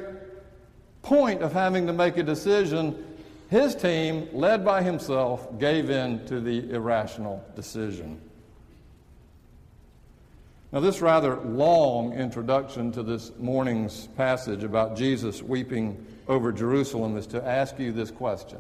point 1.02 1.42
of 1.42 1.54
having 1.54 1.88
to 1.88 1.94
make 1.94 2.18
a 2.18 2.24
decision, 2.24 3.06
his 3.50 3.76
team, 3.76 4.28
led 4.34 4.66
by 4.66 4.82
himself, 4.82 5.60
gave 5.60 5.90
in 5.90 6.26
to 6.26 6.40
the 6.40 6.72
irrational 6.72 7.44
decision. 7.56 8.20
Now, 10.72 10.82
this 10.82 11.02
rather 11.02 11.36
long 11.38 12.14
introduction 12.14 12.92
to 12.92 13.02
this 13.02 13.32
morning's 13.40 14.06
passage 14.16 14.64
about 14.64 14.96
Jesus 14.96 15.42
weeping 15.42 16.06
over 16.28 16.52
Jerusalem 16.52 17.18
is 17.18 17.26
to 17.28 17.44
ask 17.44 17.80
you 17.80 17.92
this 17.92 18.12
question. 18.12 18.60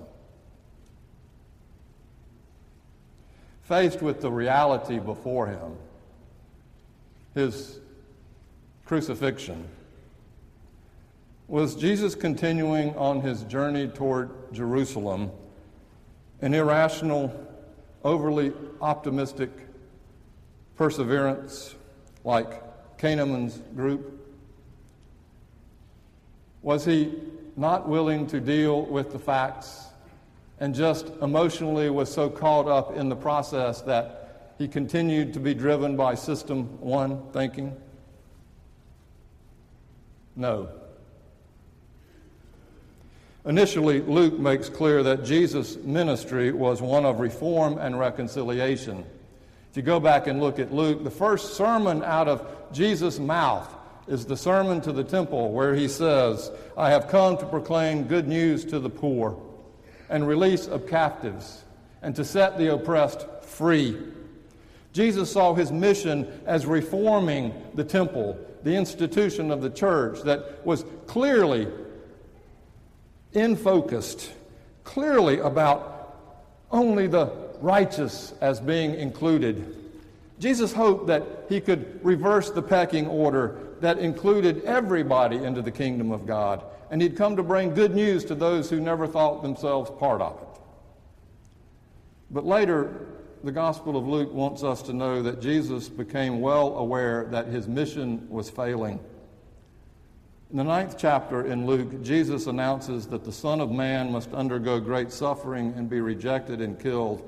Faced 3.61 4.01
with 4.01 4.21
the 4.21 4.31
reality 4.31 4.97
before 4.97 5.45
him, 5.45 5.77
his 7.35 7.79
crucifixion, 8.87 9.67
was 11.47 11.75
Jesus 11.75 12.15
continuing 12.15 12.95
on 12.95 13.21
his 13.21 13.43
journey 13.43 13.87
toward 13.87 14.31
Jerusalem 14.51 15.29
an 16.41 16.55
irrational, 16.55 17.31
overly 18.03 18.51
optimistic 18.81 19.51
perseverance 20.75 21.75
like 22.23 22.97
Kahneman's 22.97 23.57
group? 23.75 24.15
Was 26.61 26.85
he 26.85 27.13
not 27.55 27.87
willing 27.87 28.27
to 28.27 28.39
deal 28.39 28.85
with 28.85 29.11
the 29.11 29.19
facts 29.19 29.87
and 30.59 30.75
just 30.75 31.07
emotionally 31.21 31.89
was 31.89 32.11
so 32.11 32.29
caught 32.29 32.67
up 32.67 32.95
in 32.95 33.09
the 33.09 33.15
process 33.15 33.81
that 33.81 34.53
he 34.57 34.67
continued 34.67 35.33
to 35.33 35.39
be 35.39 35.53
driven 35.53 35.95
by 35.95 36.15
system 36.15 36.79
one 36.81 37.21
thinking? 37.31 37.75
No. 40.35 40.69
Initially, 43.45 44.01
Luke 44.01 44.37
makes 44.37 44.67
clear 44.67 45.01
that 45.03 45.23
Jesus' 45.23 45.77
ministry 45.77 46.51
was 46.51 46.81
one 46.81 47.05
of 47.05 47.19
reform 47.19 47.77
and 47.77 47.97
reconciliation. 47.97 49.05
If 49.69 49.77
you 49.77 49.83
go 49.83 49.99
back 49.99 50.27
and 50.27 50.41
look 50.41 50.57
at 50.57 50.73
Luke, 50.73 51.03
the 51.03 51.11
first 51.11 51.53
sermon 51.53 52.03
out 52.03 52.27
of 52.27 52.45
Jesus' 52.71 53.19
mouth 53.19 53.71
is 54.07 54.25
the 54.25 54.35
sermon 54.35 54.81
to 54.81 54.91
the 54.91 55.03
temple 55.03 55.51
where 55.51 55.75
he 55.75 55.87
says, 55.87 56.51
I 56.75 56.89
have 56.89 57.07
come 57.07 57.37
to 57.37 57.45
proclaim 57.45 58.05
good 58.05 58.27
news 58.27 58.65
to 58.65 58.79
the 58.79 58.89
poor 58.89 59.39
and 60.09 60.27
release 60.27 60.65
of 60.67 60.87
captives 60.87 61.63
and 62.01 62.15
to 62.15 62.25
set 62.25 62.57
the 62.57 62.73
oppressed 62.73 63.27
free. 63.43 63.95
Jesus 64.91 65.31
saw 65.31 65.53
his 65.53 65.71
mission 65.71 66.27
as 66.47 66.65
reforming 66.65 67.53
the 67.75 67.83
temple, 67.83 68.37
the 68.63 68.75
institution 68.75 69.51
of 69.51 69.61
the 69.61 69.69
church 69.69 70.23
that 70.23 70.65
was 70.65 70.83
clearly 71.05 71.67
in 73.33 73.55
focused, 73.55 74.31
clearly 74.83 75.37
about 75.39 76.17
only 76.71 77.05
the 77.05 77.27
righteous 77.61 78.33
as 78.41 78.59
being 78.59 78.95
included. 78.95 79.75
Jesus 80.39 80.71
hoped 80.73 81.07
that 81.07 81.23
he 81.49 81.59
could 81.59 82.03
reverse 82.03 82.49
the 82.49 82.61
pecking 82.61 83.07
order 83.07 83.59
that 83.81 83.99
included 83.99 84.63
everybody 84.63 85.37
into 85.37 85.61
the 85.61 85.71
kingdom 85.71 86.11
of 86.11 86.25
God, 86.25 86.63
and 86.91 87.01
he'd 87.01 87.17
come 87.17 87.35
to 87.35 87.43
bring 87.43 87.73
good 87.73 87.93
news 87.93 88.25
to 88.25 88.35
those 88.35 88.69
who 88.69 88.79
never 88.79 89.07
thought 89.07 89.41
themselves 89.41 89.91
part 89.99 90.21
of 90.21 90.41
it. 90.41 90.61
But 92.31 92.45
later, 92.45 93.07
the 93.43 93.51
Gospel 93.51 93.97
of 93.97 94.07
Luke 94.07 94.33
wants 94.33 94.63
us 94.63 94.81
to 94.83 94.93
know 94.93 95.21
that 95.23 95.41
Jesus 95.41 95.89
became 95.89 96.41
well 96.41 96.75
aware 96.77 97.25
that 97.31 97.47
his 97.47 97.67
mission 97.67 98.27
was 98.29 98.49
failing. 98.49 98.99
In 100.51 100.57
the 100.57 100.63
ninth 100.63 100.97
chapter 100.97 101.45
in 101.45 101.65
Luke, 101.65 102.01
Jesus 102.03 102.47
announces 102.47 103.07
that 103.07 103.23
the 103.23 103.31
Son 103.31 103.61
of 103.61 103.71
Man 103.71 104.11
must 104.11 104.33
undergo 104.33 104.79
great 104.79 105.11
suffering 105.11 105.73
and 105.77 105.89
be 105.89 106.01
rejected 106.01 106.59
and 106.59 106.79
killed 106.79 107.23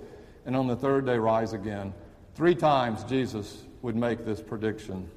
and 0.52 0.58
on 0.58 0.68
the 0.68 0.76
third 0.76 1.06
day 1.06 1.18
rise 1.18 1.54
again. 1.54 1.94
Three 2.36 2.56
times 2.56 3.06
Jesus 3.06 3.64
would 3.82 3.96
make 3.96 4.26
this 4.26 4.42
prediction. 4.42 5.10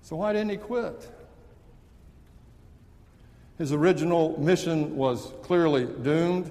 So, 0.00 0.16
why 0.16 0.32
didn't 0.32 0.48
he 0.48 0.56
quit? 0.56 1.10
His 3.58 3.70
original 3.70 4.40
mission 4.40 4.96
was 4.96 5.30
clearly 5.42 5.84
doomed. 5.84 6.50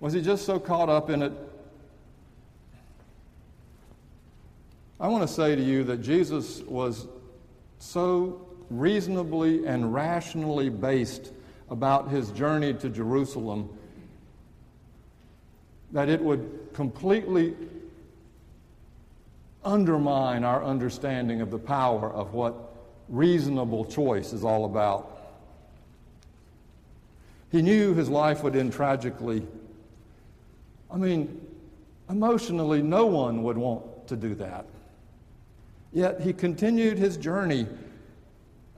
Was 0.00 0.12
he 0.12 0.22
just 0.22 0.44
so 0.44 0.58
caught 0.58 0.88
up 0.88 1.08
in 1.08 1.22
it? 1.22 1.32
I 4.98 5.06
want 5.06 5.22
to 5.22 5.32
say 5.32 5.54
to 5.54 5.62
you 5.62 5.84
that 5.84 5.98
Jesus 5.98 6.62
was 6.62 7.06
so 7.78 8.44
reasonably 8.70 9.68
and 9.68 9.94
rationally 9.94 10.68
based 10.68 11.30
about 11.70 12.08
his 12.08 12.30
journey 12.32 12.74
to 12.74 12.88
Jerusalem 12.88 13.68
that 15.92 16.08
it 16.08 16.20
would 16.20 16.68
completely 16.74 17.54
undermine 19.64 20.44
our 20.44 20.64
understanding 20.64 21.40
of 21.40 21.50
the 21.50 21.58
power 21.58 22.12
of 22.12 22.32
what 22.32 22.54
reasonable 23.08 23.84
choice 23.84 24.32
is 24.32 24.44
all 24.44 24.64
about. 24.64 25.18
He 27.50 27.62
knew 27.62 27.94
his 27.94 28.08
life 28.08 28.42
would 28.42 28.54
end 28.54 28.72
tragically. 28.72 29.46
I 30.90 30.96
mean, 30.96 31.40
emotionally, 32.08 32.82
no 32.82 33.06
one 33.06 33.42
would 33.42 33.58
want 33.58 34.06
to 34.08 34.16
do 34.16 34.34
that. 34.36 34.66
Yet 35.92 36.20
he 36.20 36.32
continued 36.32 36.98
his 36.98 37.16
journey 37.16 37.66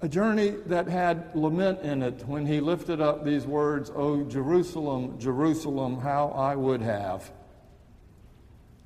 a 0.03 0.09
journey 0.09 0.51
that 0.67 0.89
had 0.89 1.35
lament 1.35 1.81
in 1.83 2.03
it 2.03 2.27
when 2.27 2.45
he 2.45 2.61
lifted 2.61 3.01
up 3.01 3.25
these 3.25 3.47
words, 3.47 3.91
Oh, 3.95 4.25
Jerusalem, 4.25 5.17
Jerusalem, 5.21 6.01
how 6.01 6.31
I 6.31 6.57
would 6.57 6.83
have. 6.83 7.31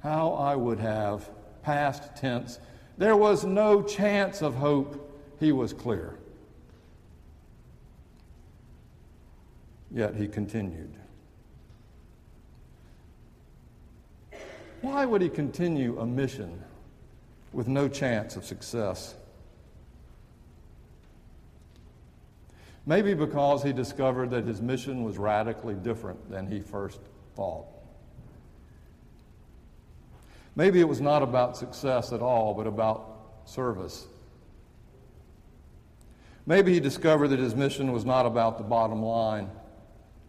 How 0.00 0.32
I 0.34 0.54
would 0.54 0.78
have. 0.78 1.28
Past 1.62 2.14
tense. 2.16 2.60
There 2.98 3.16
was 3.16 3.44
no 3.44 3.82
chance 3.82 4.42
of 4.42 4.54
hope. 4.54 5.02
He 5.40 5.52
was 5.52 5.72
clear. 5.72 6.18
Yet 9.90 10.14
he 10.14 10.28
continued. 10.28 10.94
Why 14.82 15.06
would 15.06 15.22
he 15.22 15.30
continue 15.30 15.98
a 15.98 16.04
mission 16.04 16.62
with 17.54 17.68
no 17.68 17.88
chance 17.88 18.36
of 18.36 18.44
success? 18.44 19.14
Maybe 22.86 23.14
because 23.14 23.64
he 23.64 23.72
discovered 23.72 24.30
that 24.30 24.44
his 24.44 24.62
mission 24.62 25.02
was 25.02 25.18
radically 25.18 25.74
different 25.74 26.30
than 26.30 26.46
he 26.46 26.60
first 26.60 27.00
thought. 27.34 27.66
Maybe 30.54 30.80
it 30.80 30.88
was 30.88 31.00
not 31.00 31.22
about 31.22 31.56
success 31.56 32.12
at 32.12 32.22
all, 32.22 32.54
but 32.54 32.66
about 32.66 33.42
service. 33.44 34.06
Maybe 36.46 36.72
he 36.74 36.80
discovered 36.80 37.28
that 37.28 37.40
his 37.40 37.56
mission 37.56 37.90
was 37.92 38.04
not 38.04 38.24
about 38.24 38.56
the 38.56 38.64
bottom 38.64 39.02
line 39.02 39.50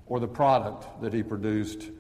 or 0.08 0.20
the 0.20 0.28
product 0.28 1.02
that 1.02 1.14
he 1.14 1.22
produced, 1.22 1.92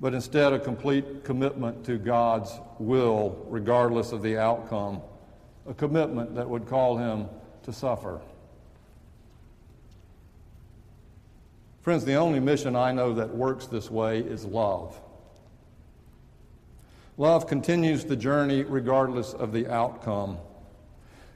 but 0.00 0.12
instead 0.12 0.52
a 0.52 0.58
complete 0.58 1.24
commitment 1.24 1.82
to 1.86 1.96
God's 1.96 2.52
will, 2.78 3.42
regardless 3.48 4.12
of 4.12 4.22
the 4.22 4.36
outcome, 4.36 5.00
a 5.66 5.72
commitment 5.72 6.34
that 6.34 6.48
would 6.48 6.66
call 6.66 6.98
him 6.98 7.26
to 7.62 7.72
suffer. 7.72 8.20
Friends, 11.84 12.06
the 12.06 12.14
only 12.14 12.40
mission 12.40 12.74
I 12.76 12.92
know 12.92 13.12
that 13.12 13.36
works 13.36 13.66
this 13.66 13.90
way 13.90 14.20
is 14.20 14.46
love. 14.46 14.98
Love 17.18 17.46
continues 17.46 18.06
the 18.06 18.16
journey 18.16 18.62
regardless 18.62 19.34
of 19.34 19.52
the 19.52 19.70
outcome. 19.70 20.38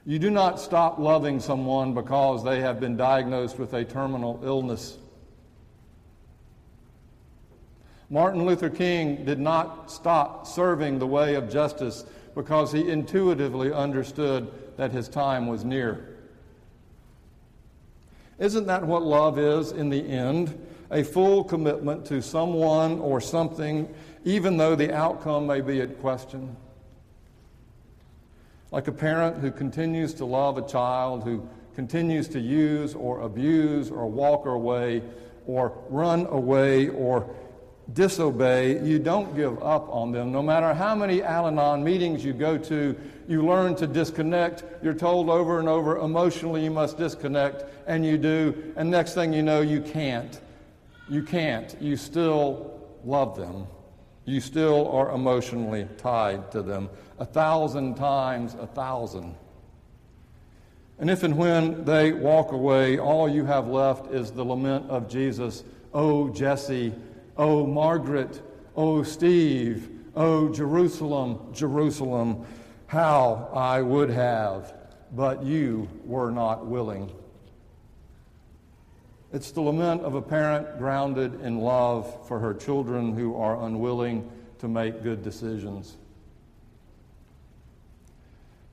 You 0.07 0.17
do 0.17 0.31
not 0.31 0.59
stop 0.59 0.97
loving 0.97 1.39
someone 1.39 1.93
because 1.93 2.43
they 2.43 2.61
have 2.61 2.79
been 2.79 2.97
diagnosed 2.97 3.59
with 3.59 3.75
a 3.75 3.85
terminal 3.85 4.39
illness. 4.43 4.97
Martin 8.09 8.43
Luther 8.43 8.71
King 8.71 9.23
did 9.25 9.39
not 9.39 9.91
stop 9.91 10.47
serving 10.47 10.97
the 10.97 11.05
way 11.05 11.35
of 11.35 11.51
justice 11.51 12.05
because 12.33 12.71
he 12.71 12.89
intuitively 12.89 13.71
understood 13.71 14.51
that 14.77 14.91
his 14.91 15.07
time 15.07 15.45
was 15.45 15.63
near. 15.63 16.18
Isn't 18.39 18.67
that 18.67 18.85
what 18.85 19.03
love 19.03 19.37
is 19.37 19.71
in 19.71 19.89
the 19.89 20.07
end? 20.07 20.65
A 20.91 21.03
full 21.03 21.43
commitment 21.43 22.05
to 22.05 22.21
someone 22.21 22.99
or 22.99 23.21
something, 23.21 23.93
even 24.23 24.57
though 24.57 24.75
the 24.75 24.93
outcome 24.93 25.45
may 25.45 25.61
be 25.61 25.81
at 25.81 25.99
question. 25.99 26.55
Like 28.71 28.87
a 28.87 28.91
parent 28.91 29.37
who 29.37 29.51
continues 29.51 30.13
to 30.15 30.25
love 30.25 30.57
a 30.57 30.67
child, 30.67 31.23
who 31.23 31.47
continues 31.75 32.27
to 32.29 32.39
use 32.39 32.95
or 32.95 33.21
abuse 33.21 33.91
or 33.91 34.07
walk 34.07 34.45
away 34.45 35.03
or 35.45 35.73
run 35.89 36.25
away 36.27 36.89
or 36.89 37.29
disobey, 37.93 38.83
you 38.85 38.99
don't 38.99 39.35
give 39.35 39.61
up 39.63 39.87
on 39.89 40.11
them. 40.11 40.31
No 40.31 40.41
matter 40.41 40.73
how 40.73 40.95
many 40.95 41.23
Al 41.23 41.47
Anon 41.47 41.83
meetings 41.83 42.23
you 42.23 42.33
go 42.33 42.57
to, 42.57 42.95
you 43.27 43.45
learn 43.45 43.75
to 43.75 43.87
disconnect. 43.87 44.63
You're 44.83 44.93
told 44.93 45.29
over 45.29 45.59
and 45.59 45.69
over 45.69 45.97
emotionally 45.97 46.63
you 46.63 46.71
must 46.71 46.97
disconnect, 46.97 47.63
and 47.87 48.05
you 48.05 48.17
do. 48.17 48.73
And 48.75 48.89
next 48.89 49.13
thing 49.13 49.33
you 49.33 49.43
know, 49.43 49.61
you 49.61 49.81
can't. 49.81 50.39
You 51.09 51.23
can't. 51.23 51.75
You 51.81 51.97
still 51.97 52.79
love 53.03 53.35
them. 53.35 53.67
You 54.25 54.41
still 54.41 54.89
are 54.91 55.11
emotionally 55.11 55.87
tied 55.97 56.51
to 56.51 56.61
them. 56.61 56.89
A 57.17 57.25
thousand 57.25 57.95
times 57.95 58.55
a 58.59 58.67
thousand. 58.67 59.35
And 60.99 61.09
if 61.09 61.23
and 61.23 61.37
when 61.37 61.85
they 61.85 62.11
walk 62.11 62.51
away, 62.51 62.99
all 62.99 63.29
you 63.29 63.45
have 63.45 63.67
left 63.67 64.11
is 64.11 64.31
the 64.31 64.43
lament 64.43 64.89
of 64.89 65.09
Jesus. 65.09 65.63
Oh, 65.93 66.29
Jesse, 66.29 66.93
Oh, 67.39 67.65
Margaret, 67.65 68.41
oh, 68.75 69.01
Steve, 69.01 69.89
oh, 70.13 70.49
Jerusalem, 70.49 71.39
Jerusalem, 71.53 72.45
how 72.87 73.49
I 73.53 73.81
would 73.81 74.09
have, 74.09 74.73
but 75.13 75.41
you 75.41 75.87
were 76.03 76.31
not 76.31 76.65
willing. 76.65 77.09
It's 79.31 79.51
the 79.51 79.61
lament 79.61 80.01
of 80.01 80.15
a 80.15 80.21
parent 80.21 80.79
grounded 80.79 81.39
in 81.39 81.59
love 81.59 82.27
for 82.27 82.39
her 82.39 82.53
children 82.53 83.15
who 83.15 83.37
are 83.37 83.63
unwilling 83.63 84.29
to 84.57 84.67
make 84.67 85.01
good 85.01 85.23
decisions. 85.23 85.95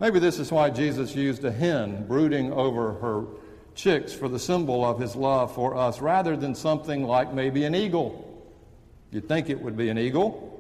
Maybe 0.01 0.19
this 0.19 0.41
is 0.41 0.51
why 0.51 0.71
Jesus 0.71 1.15
used 1.15 1.45
a 1.45 1.53
hen 1.53 2.05
brooding 2.09 2.53
over 2.53 2.95
her 2.95 3.27
chicks 3.77 4.13
for 4.13 4.29
the 4.29 4.41
symbol 4.41 4.85
of 4.85 4.99
his 4.99 5.15
love 5.15 5.55
for 5.55 5.77
us 5.77 6.01
rather 6.01 6.37
than 6.37 6.57
something 6.57 7.05
like 7.05 7.33
maybe 7.33 7.65
an 7.65 7.77
eagle. 7.77 8.26
You'd 9.11 9.29
think 9.29 9.51
it 9.51 9.61
would 9.61 9.77
be 9.77 9.89
an 9.89 9.99
eagle. 9.99 10.56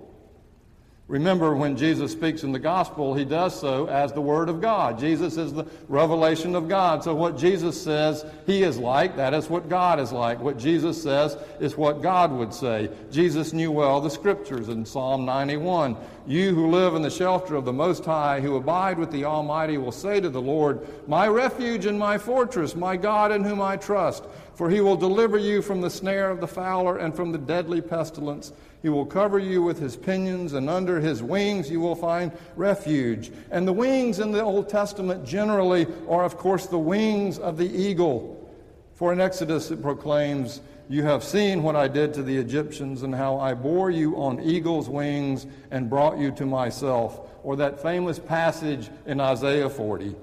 Remember, 1.08 1.54
when 1.54 1.76
Jesus 1.76 2.10
speaks 2.10 2.42
in 2.42 2.50
the 2.50 2.58
gospel, 2.58 3.14
he 3.14 3.24
does 3.24 3.58
so 3.58 3.86
as 3.86 4.12
the 4.12 4.20
Word 4.20 4.48
of 4.48 4.60
God. 4.60 4.98
Jesus 4.98 5.36
is 5.36 5.52
the 5.52 5.64
revelation 5.86 6.56
of 6.56 6.68
God. 6.68 7.04
So, 7.04 7.14
what 7.14 7.38
Jesus 7.38 7.80
says 7.80 8.26
he 8.44 8.64
is 8.64 8.76
like, 8.76 9.14
that 9.14 9.32
is 9.32 9.48
what 9.48 9.68
God 9.68 10.00
is 10.00 10.10
like. 10.10 10.40
What 10.40 10.58
Jesus 10.58 11.00
says 11.00 11.38
is 11.60 11.76
what 11.76 12.02
God 12.02 12.32
would 12.32 12.52
say. 12.52 12.90
Jesus 13.12 13.52
knew 13.52 13.70
well 13.70 14.00
the 14.00 14.10
Scriptures 14.10 14.68
in 14.68 14.84
Psalm 14.84 15.24
91. 15.24 15.96
You 16.26 16.52
who 16.52 16.72
live 16.72 16.96
in 16.96 17.02
the 17.02 17.10
shelter 17.10 17.54
of 17.54 17.64
the 17.64 17.72
Most 17.72 18.04
High, 18.04 18.40
who 18.40 18.56
abide 18.56 18.98
with 18.98 19.12
the 19.12 19.26
Almighty, 19.26 19.78
will 19.78 19.92
say 19.92 20.18
to 20.18 20.28
the 20.28 20.42
Lord, 20.42 20.88
My 21.06 21.28
refuge 21.28 21.86
and 21.86 21.96
my 21.96 22.18
fortress, 22.18 22.74
my 22.74 22.96
God 22.96 23.30
in 23.30 23.44
whom 23.44 23.62
I 23.62 23.76
trust. 23.76 24.24
For 24.56 24.70
he 24.70 24.80
will 24.80 24.96
deliver 24.96 25.38
you 25.38 25.62
from 25.62 25.82
the 25.82 25.90
snare 25.90 26.30
of 26.30 26.40
the 26.40 26.48
fowler 26.48 26.96
and 26.96 27.14
from 27.14 27.30
the 27.30 27.38
deadly 27.38 27.80
pestilence. 27.80 28.52
He 28.86 28.90
will 28.90 29.04
cover 29.04 29.40
you 29.40 29.64
with 29.64 29.80
his 29.80 29.96
pinions, 29.96 30.52
and 30.52 30.70
under 30.70 31.00
his 31.00 31.20
wings 31.20 31.68
you 31.68 31.80
will 31.80 31.96
find 31.96 32.30
refuge. 32.54 33.32
And 33.50 33.66
the 33.66 33.72
wings 33.72 34.20
in 34.20 34.30
the 34.30 34.44
Old 34.44 34.68
Testament 34.68 35.26
generally 35.26 35.88
are, 36.08 36.22
of 36.22 36.36
course, 36.36 36.66
the 36.66 36.78
wings 36.78 37.40
of 37.40 37.58
the 37.58 37.68
eagle. 37.68 38.48
For 38.94 39.12
in 39.12 39.20
Exodus 39.20 39.72
it 39.72 39.82
proclaims, 39.82 40.60
You 40.88 41.02
have 41.02 41.24
seen 41.24 41.64
what 41.64 41.74
I 41.74 41.88
did 41.88 42.14
to 42.14 42.22
the 42.22 42.36
Egyptians, 42.36 43.02
and 43.02 43.12
how 43.12 43.40
I 43.40 43.54
bore 43.54 43.90
you 43.90 44.14
on 44.18 44.38
eagle's 44.40 44.88
wings 44.88 45.48
and 45.72 45.90
brought 45.90 46.18
you 46.18 46.30
to 46.30 46.46
myself. 46.46 47.28
Or 47.42 47.56
that 47.56 47.82
famous 47.82 48.20
passage 48.20 48.88
in 49.04 49.18
Isaiah 49.18 49.68
40 49.68 50.14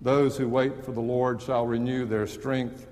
Those 0.00 0.38
who 0.38 0.48
wait 0.48 0.82
for 0.82 0.92
the 0.92 1.02
Lord 1.02 1.42
shall 1.42 1.66
renew 1.66 2.06
their 2.06 2.26
strength. 2.26 2.86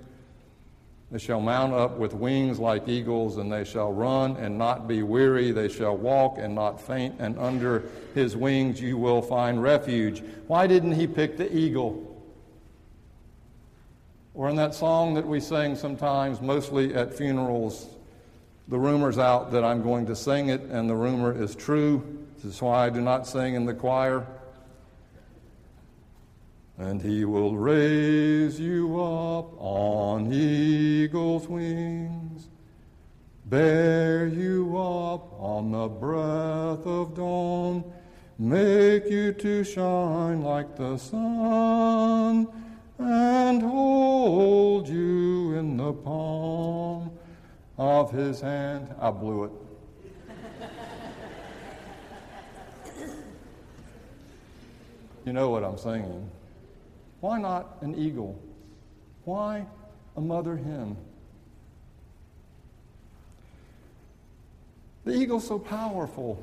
They 1.11 1.19
shall 1.19 1.41
mount 1.41 1.73
up 1.73 1.99
with 1.99 2.15
wings 2.15 2.61
like 2.61 2.89
eagles, 2.89 3.37
and 3.37 3.51
they 3.51 3.65
shall 3.65 3.93
run 3.93 4.37
and 4.37 4.57
not 4.57 4.87
be 4.87 5.03
weary. 5.03 5.51
They 5.51 5.69
shall 5.69 5.97
walk 5.97 6.39
and 6.39 6.55
not 6.55 6.81
faint, 6.81 7.17
and 7.19 7.37
under 7.37 7.85
his 8.15 8.37
wings 8.37 8.81
you 8.81 8.97
will 8.97 9.21
find 9.21 9.61
refuge. 9.61 10.23
Why 10.47 10.69
didn't 10.69 10.93
he 10.93 11.09
pick 11.09 11.37
the 11.37 11.53
eagle? 11.53 12.07
Or 14.35 14.49
in 14.49 14.55
that 14.57 14.73
song 14.73 15.15
that 15.15 15.27
we 15.27 15.41
sing 15.41 15.75
sometimes, 15.75 16.41
mostly 16.41 16.95
at 16.95 17.13
funerals, 17.13 17.89
the 18.69 18.79
rumor's 18.79 19.19
out 19.19 19.51
that 19.51 19.65
I'm 19.65 19.83
going 19.83 20.07
to 20.07 20.15
sing 20.15 20.49
it, 20.49 20.61
and 20.63 20.89
the 20.89 20.95
rumor 20.95 21.33
is 21.33 21.57
true. 21.57 22.19
This 22.37 22.55
is 22.55 22.63
why 22.63 22.87
I 22.87 22.91
do 22.91 23.01
not 23.01 23.27
sing 23.27 23.55
in 23.55 23.67
the 23.67 23.75
choir 23.75 24.25
and 26.81 27.03
he 27.03 27.27
will 27.27 27.59
raise 27.59 28.59
you 28.59 28.99
up 28.99 29.53
on 29.61 30.33
eagle's 30.33 31.47
wings, 31.47 32.49
bear 33.45 34.27
you 34.27 34.79
up 34.79 35.31
on 35.39 35.73
the 35.73 35.89
breath 35.89 36.87
of 36.87 37.15
dawn, 37.15 37.85
make 38.39 39.05
you 39.11 39.31
to 39.31 39.63
shine 39.63 40.41
like 40.41 40.75
the 40.75 40.97
sun, 40.97 42.49
and 42.99 43.61
hold 43.61 44.89
you 44.89 45.57
in 45.59 45.77
the 45.77 45.93
palm 45.93 47.11
of 47.77 48.11
his 48.11 48.41
hand. 48.41 48.89
I 48.99 49.11
blew 49.11 49.45
it. 49.45 49.53
you 55.27 55.35
know 55.35 55.51
what 55.51 55.63
I'm 55.63 55.77
singing. 55.77 56.31
Why 57.21 57.39
not 57.39 57.77
an 57.83 57.95
eagle? 57.95 58.41
Why 59.25 59.67
a 60.17 60.21
mother 60.21 60.57
hen? 60.57 60.97
The 65.05 65.13
eagle's 65.13 65.47
so 65.47 65.59
powerful. 65.59 66.43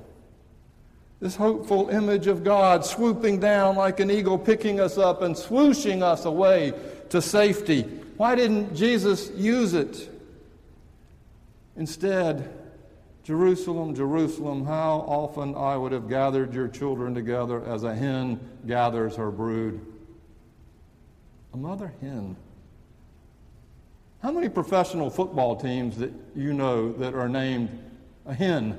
This 1.19 1.35
hopeful 1.35 1.89
image 1.89 2.27
of 2.27 2.43
God 2.43 2.85
swooping 2.85 3.39
down 3.39 3.75
like 3.75 3.99
an 3.99 4.11
eagle, 4.11 4.37
picking 4.37 4.79
us 4.79 4.97
up 4.97 5.23
and 5.23 5.35
swooshing 5.35 6.03
us 6.03 6.25
away 6.25 6.73
to 7.09 7.21
safety. 7.21 7.83
Why 8.17 8.35
didn't 8.35 8.75
Jesus 8.75 9.31
use 9.31 9.73
it? 9.73 10.09
Instead, 11.75 12.53
Jerusalem, 13.23 13.95
Jerusalem, 13.95 14.65
how 14.65 15.05
often 15.07 15.55
I 15.55 15.75
would 15.75 15.91
have 15.91 16.07
gathered 16.07 16.53
your 16.53 16.67
children 16.67 17.15
together 17.15 17.63
as 17.65 17.83
a 17.83 17.95
hen 17.95 18.39
gathers 18.65 19.15
her 19.15 19.31
brood 19.31 19.81
a 21.53 21.57
mother 21.57 21.93
hen. 22.01 22.35
How 24.21 24.31
many 24.31 24.49
professional 24.49 25.09
football 25.09 25.55
teams 25.55 25.97
that 25.97 26.11
you 26.35 26.53
know 26.53 26.91
that 26.93 27.13
are 27.13 27.29
named 27.29 27.69
a 28.25 28.33
hen? 28.33 28.77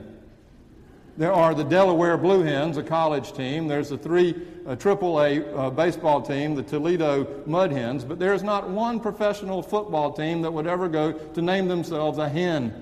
There 1.16 1.32
are 1.32 1.52
the 1.52 1.64
Delaware 1.64 2.16
Blue 2.16 2.42
Hens, 2.42 2.76
a 2.76 2.82
college 2.82 3.32
team. 3.32 3.66
There's 3.66 3.88
the 3.88 3.98
three 3.98 4.34
AAA 4.64 5.56
uh, 5.56 5.70
baseball 5.70 6.22
team, 6.22 6.54
the 6.54 6.62
Toledo 6.62 7.42
Mud 7.44 7.72
Hens. 7.72 8.04
But 8.04 8.20
there's 8.20 8.44
not 8.44 8.68
one 8.68 9.00
professional 9.00 9.60
football 9.60 10.12
team 10.12 10.42
that 10.42 10.52
would 10.52 10.68
ever 10.68 10.88
go 10.88 11.12
to 11.12 11.42
name 11.42 11.66
themselves 11.66 12.18
a 12.18 12.28
hen. 12.28 12.72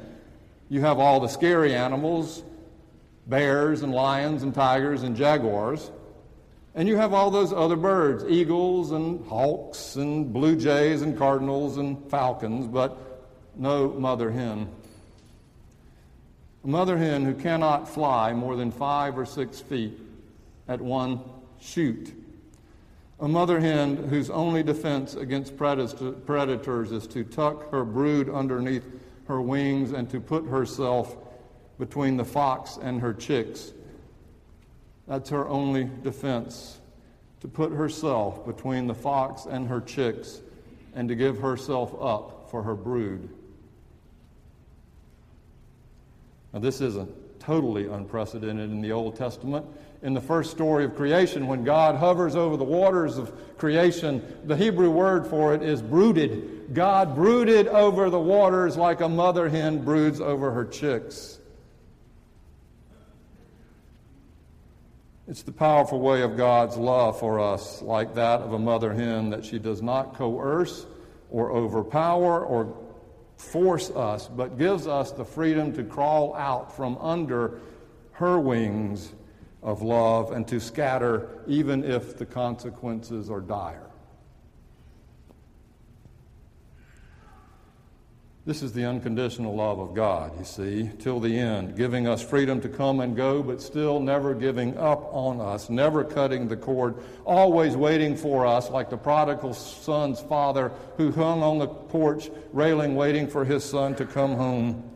You 0.69 0.83
have 0.83 0.99
all 0.99 1.19
the 1.19 1.29
scary 1.29 1.75
animals, 1.75 2.43
bears 3.27 3.83
and 3.83 3.95
lions 3.95 4.43
and 4.43 4.55
tigers 4.55 5.03
and 5.03 5.17
jaguars. 5.17 5.91
And 6.77 6.87
you 6.87 6.97
have 6.97 7.15
all 7.15 7.31
those 7.31 7.55
other 7.55 7.75
birds 7.75 8.23
eagles 8.29 8.93
and 8.93 9.27
hawks 9.27 9.97
and 9.97 10.31
blue 10.31 10.57
jays 10.57 11.01
and 11.01 11.17
cardinals 11.17 11.79
and 11.79 12.09
falcons, 12.11 12.67
but 12.67 12.99
no 13.57 13.89
mother 13.89 14.31
hen. 14.31 14.69
A 16.63 16.69
mother 16.69 16.99
hen 16.99 17.25
who 17.25 17.33
cannot 17.33 17.89
fly 17.89 18.35
more 18.35 18.57
than 18.57 18.71
five 18.71 19.17
or 19.17 19.25
six 19.25 19.59
feet 19.59 19.99
at 20.69 20.83
one 20.83 21.21
shoot. 21.59 22.13
A 23.21 23.29
mother 23.29 23.59
hen 23.59 23.97
whose 24.09 24.29
only 24.29 24.63
defense 24.63 25.15
against 25.15 25.57
predators 25.57 26.93
is 26.93 27.07
to 27.07 27.25
tuck 27.25 27.71
her 27.71 27.87
brood 27.87 28.29
underneath 28.29 28.85
her 29.29 29.41
wings 29.41 29.93
and 29.93 30.11
to 30.11 30.21
put 30.21 30.45
herself 30.45 31.17
between 31.79 32.19
the 32.19 32.25
fox 32.25 32.79
and 32.83 33.01
her 33.01 33.15
chicks. 33.15 33.73
That's 35.07 35.31
her 35.31 35.49
only 35.49 35.89
defense 36.03 36.81
to 37.41 37.49
put 37.49 37.73
herself 37.73 38.45
between 38.47 38.87
the 38.87 38.95
fox 38.95 39.47
and 39.47 39.69
her 39.69 39.81
chicks 39.81 40.41
and 40.95 41.09
to 41.09 41.15
give 41.15 41.39
herself 41.39 41.95
up 42.01 42.49
for 42.51 42.63
her 42.63 42.75
brood. 42.75 43.29
Now, 46.53 46.61
this 46.61 46.81
isn't 46.81 47.39
totally 47.39 47.87
unprecedented 47.87 48.71
in 48.71 48.81
the 48.81 48.93
Old 48.93 49.15
Testament. 49.15 49.67
In 50.03 50.15
the 50.15 50.21
first 50.21 50.51
story 50.51 50.85
of 50.85 50.97
creation, 50.97 51.47
when 51.47 51.65
God 51.65 51.97
hovers 51.97 52.35
over 52.35 52.57
the 52.57 52.65
waters 52.65 53.19
of 53.19 53.33
creation, 53.59 54.23
the 54.45 54.57
Hebrew 54.57 54.91
word 54.91 55.27
for 55.27 55.55
it 55.55 55.63
is 55.63 55.81
brooded. 55.83 56.75
God 56.75 57.15
brooded 57.15 57.69
over 57.69 58.11
the 58.11 58.19
waters 58.19 58.77
like 58.77 59.01
a 59.01 59.09
mother 59.09 59.49
hen 59.49 59.85
broods 59.85 60.21
over 60.21 60.51
her 60.51 60.65
chicks. 60.65 61.39
It's 65.29 65.43
the 65.43 65.51
powerful 65.51 65.99
way 65.99 66.23
of 66.23 66.37
God's 66.37 66.77
love 66.77 67.19
for 67.19 67.41
us, 67.41 67.83
like 67.83 68.15
that 68.15 68.43
of 68.43 68.53
a 68.53 68.59
mother 68.61 68.95
hen, 68.95 69.31
that 69.31 69.45
she 69.45 69.59
does 69.59 69.83
not 69.83 70.15
coerce 70.15 70.87
or 71.31 71.51
overpower 71.51 72.45
or 72.45 72.73
force 73.37 73.91
us, 73.91 74.29
but 74.29 74.57
gives 74.57 74.87
us 74.87 75.11
the 75.11 75.25
freedom 75.25 75.73
to 75.73 75.83
crawl 75.83 76.33
out 76.37 76.75
from 76.77 76.97
under 76.99 77.59
her 78.13 78.39
wings 78.39 79.15
of 79.65 79.83
love 79.83 80.31
and 80.31 80.47
to 80.47 80.61
scatter 80.61 81.29
even 81.49 81.83
if 81.83 82.17
the 82.17 82.25
consequences 82.25 83.29
are 83.29 83.41
dire. 83.41 83.86
This 88.47 88.63
is 88.63 88.73
the 88.73 88.85
unconditional 88.85 89.57
love 89.57 89.81
of 89.81 89.93
God, 89.93 90.39
you 90.39 90.45
see, 90.45 90.89
till 91.01 91.19
the 91.19 91.37
end, 91.37 91.77
giving 91.77 92.07
us 92.07 92.23
freedom 92.23 92.61
to 92.61 92.69
come 92.69 93.01
and 93.01 93.17
go, 93.17 93.43
but 93.43 93.61
still 93.61 93.99
never 93.99 94.35
giving 94.35 94.79
up 94.79 95.13
on 95.13 95.41
us, 95.41 95.69
never 95.69 96.05
cutting 96.05 96.47
the 96.47 96.57
cord, 96.57 96.95
always 97.25 97.77
waiting 97.77 98.17
for 98.17 98.47
us, 98.47 98.71
like 98.71 98.89
the 98.89 98.97
prodigal 98.97 99.53
son's 99.53 100.21
father 100.21 100.71
who 100.97 101.11
hung 101.11 101.43
on 101.43 101.59
the 101.59 101.67
porch 101.67 102.31
railing, 102.53 102.95
waiting 102.95 103.27
for 103.27 103.45
his 103.45 103.65
son 103.65 103.97
to 103.97 104.07
come 104.07 104.37
home, 104.37 104.93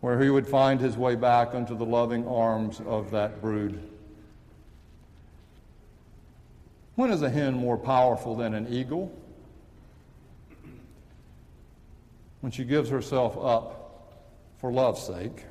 where 0.00 0.20
he 0.20 0.28
would 0.28 0.48
find 0.48 0.80
his 0.80 0.96
way 0.96 1.14
back 1.14 1.54
unto 1.54 1.76
the 1.76 1.86
loving 1.86 2.26
arms 2.26 2.82
of 2.86 3.12
that 3.12 3.40
brood. 3.40 3.80
When 6.96 7.12
is 7.12 7.22
a 7.22 7.30
hen 7.30 7.54
more 7.54 7.78
powerful 7.78 8.34
than 8.34 8.52
an 8.52 8.66
eagle? 8.68 9.16
When 12.42 12.50
she 12.50 12.64
gives 12.64 12.90
herself 12.90 13.38
up 13.38 14.18
for 14.58 14.70
love's 14.70 15.02
sake. 15.02 15.44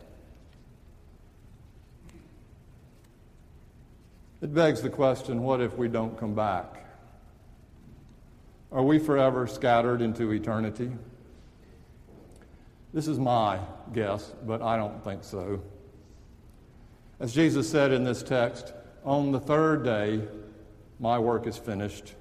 It 4.42 4.54
begs 4.54 4.82
the 4.82 4.90
question 4.90 5.42
what 5.42 5.62
if 5.62 5.78
we 5.78 5.88
don't 5.88 6.18
come 6.20 6.36
back? 6.36 6.86
Are 8.72 8.84
we 8.84 9.00
forever 9.00 9.48
scattered 9.48 10.02
into 10.02 10.32
eternity? 10.32 10.92
This 12.94 13.08
is 13.08 13.18
my 13.18 13.60
guess, 13.94 14.34
but 14.46 14.62
I 14.62 14.76
don't 14.76 15.02
think 15.04 15.24
so. 15.24 15.62
As 17.22 17.34
Jesus 17.34 17.70
said 17.70 17.94
in 17.94 18.04
this 18.04 18.22
text, 18.22 18.74
on 19.06 19.32
the 19.32 19.40
third 19.40 19.84
day, 19.86 20.28
my 21.00 21.18
work 21.18 21.48
is 21.48 21.58
finished. 21.58 22.16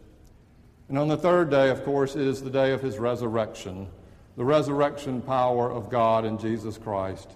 And 0.89 0.97
on 0.97 1.09
the 1.09 1.17
third 1.17 1.51
day, 1.51 1.71
of 1.71 1.85
course, 1.85 2.15
is 2.15 2.41
the 2.41 2.51
day 2.51 2.73
of 2.73 2.83
his 2.83 2.99
resurrection 2.99 3.89
the 4.37 4.45
resurrection 4.45 5.21
power 5.21 5.71
of 5.71 5.91
God 5.91 6.25
in 6.25 6.39
Jesus 6.39 6.79
Christ. 6.79 7.31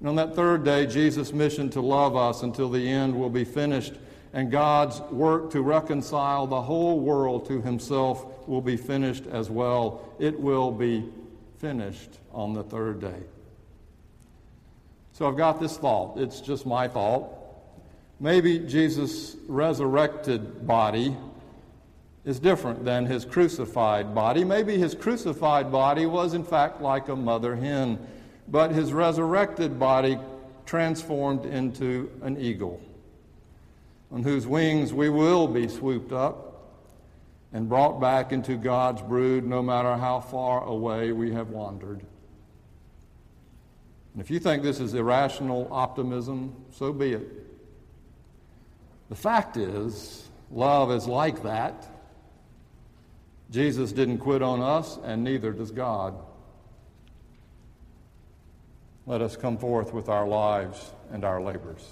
And 0.00 0.08
on 0.08 0.16
that 0.16 0.34
third 0.34 0.64
day, 0.64 0.86
Jesus' 0.86 1.32
mission 1.32 1.70
to 1.70 1.80
love 1.80 2.16
us 2.16 2.42
until 2.42 2.68
the 2.68 2.86
end 2.88 3.18
will 3.18 3.30
be 3.30 3.44
finished, 3.44 3.94
and 4.32 4.50
God's 4.50 5.00
work 5.12 5.50
to 5.52 5.62
reconcile 5.62 6.46
the 6.46 6.60
whole 6.60 7.00
world 7.00 7.46
to 7.48 7.62
himself 7.62 8.26
will 8.48 8.60
be 8.60 8.76
finished 8.76 9.26
as 9.26 9.48
well. 9.48 10.12
It 10.18 10.38
will 10.38 10.70
be 10.72 11.08
finished 11.58 12.18
on 12.32 12.52
the 12.52 12.64
third 12.64 13.00
day. 13.00 13.22
So 15.12 15.28
I've 15.28 15.36
got 15.36 15.60
this 15.60 15.76
thought. 15.76 16.18
It's 16.18 16.40
just 16.40 16.66
my 16.66 16.88
thought. 16.88 17.30
Maybe 18.18 18.58
Jesus' 18.58 19.36
resurrected 19.46 20.66
body 20.66 21.16
is 22.24 22.40
different 22.40 22.84
than 22.84 23.06
his 23.06 23.24
crucified 23.24 24.14
body. 24.14 24.44
Maybe 24.44 24.78
his 24.78 24.94
crucified 24.94 25.70
body 25.70 26.06
was, 26.06 26.34
in 26.34 26.44
fact, 26.44 26.80
like 26.80 27.08
a 27.08 27.16
mother 27.16 27.54
hen, 27.54 27.98
but 28.48 28.70
his 28.70 28.92
resurrected 28.92 29.78
body 29.78 30.18
transformed 30.64 31.44
into 31.44 32.10
an 32.22 32.38
eagle, 32.40 32.80
on 34.10 34.22
whose 34.22 34.46
wings 34.46 34.92
we 34.92 35.10
will 35.10 35.46
be 35.46 35.68
swooped 35.68 36.12
up 36.12 36.52
and 37.52 37.68
brought 37.68 38.00
back 38.00 38.32
into 38.32 38.56
God's 38.56 39.02
brood, 39.02 39.44
no 39.44 39.62
matter 39.62 39.94
how 39.96 40.20
far 40.20 40.64
away 40.64 41.12
we 41.12 41.32
have 41.32 41.50
wandered. 41.50 42.00
And 44.14 44.22
if 44.22 44.30
you 44.30 44.40
think 44.40 44.62
this 44.62 44.80
is 44.80 44.94
irrational 44.94 45.68
optimism, 45.70 46.54
so 46.72 46.92
be 46.92 47.12
it. 47.12 47.28
The 49.08 49.14
fact 49.14 49.56
is, 49.56 50.28
love 50.50 50.90
is 50.90 51.06
like 51.06 51.42
that. 51.42 51.86
Jesus 53.50 53.92
didn't 53.92 54.18
quit 54.18 54.42
on 54.42 54.60
us, 54.60 54.98
and 55.04 55.22
neither 55.22 55.52
does 55.52 55.70
God. 55.70 56.14
Let 59.06 59.20
us 59.20 59.36
come 59.36 59.58
forth 59.58 59.92
with 59.92 60.08
our 60.08 60.26
lives 60.26 60.92
and 61.12 61.24
our 61.24 61.42
labors. 61.42 61.86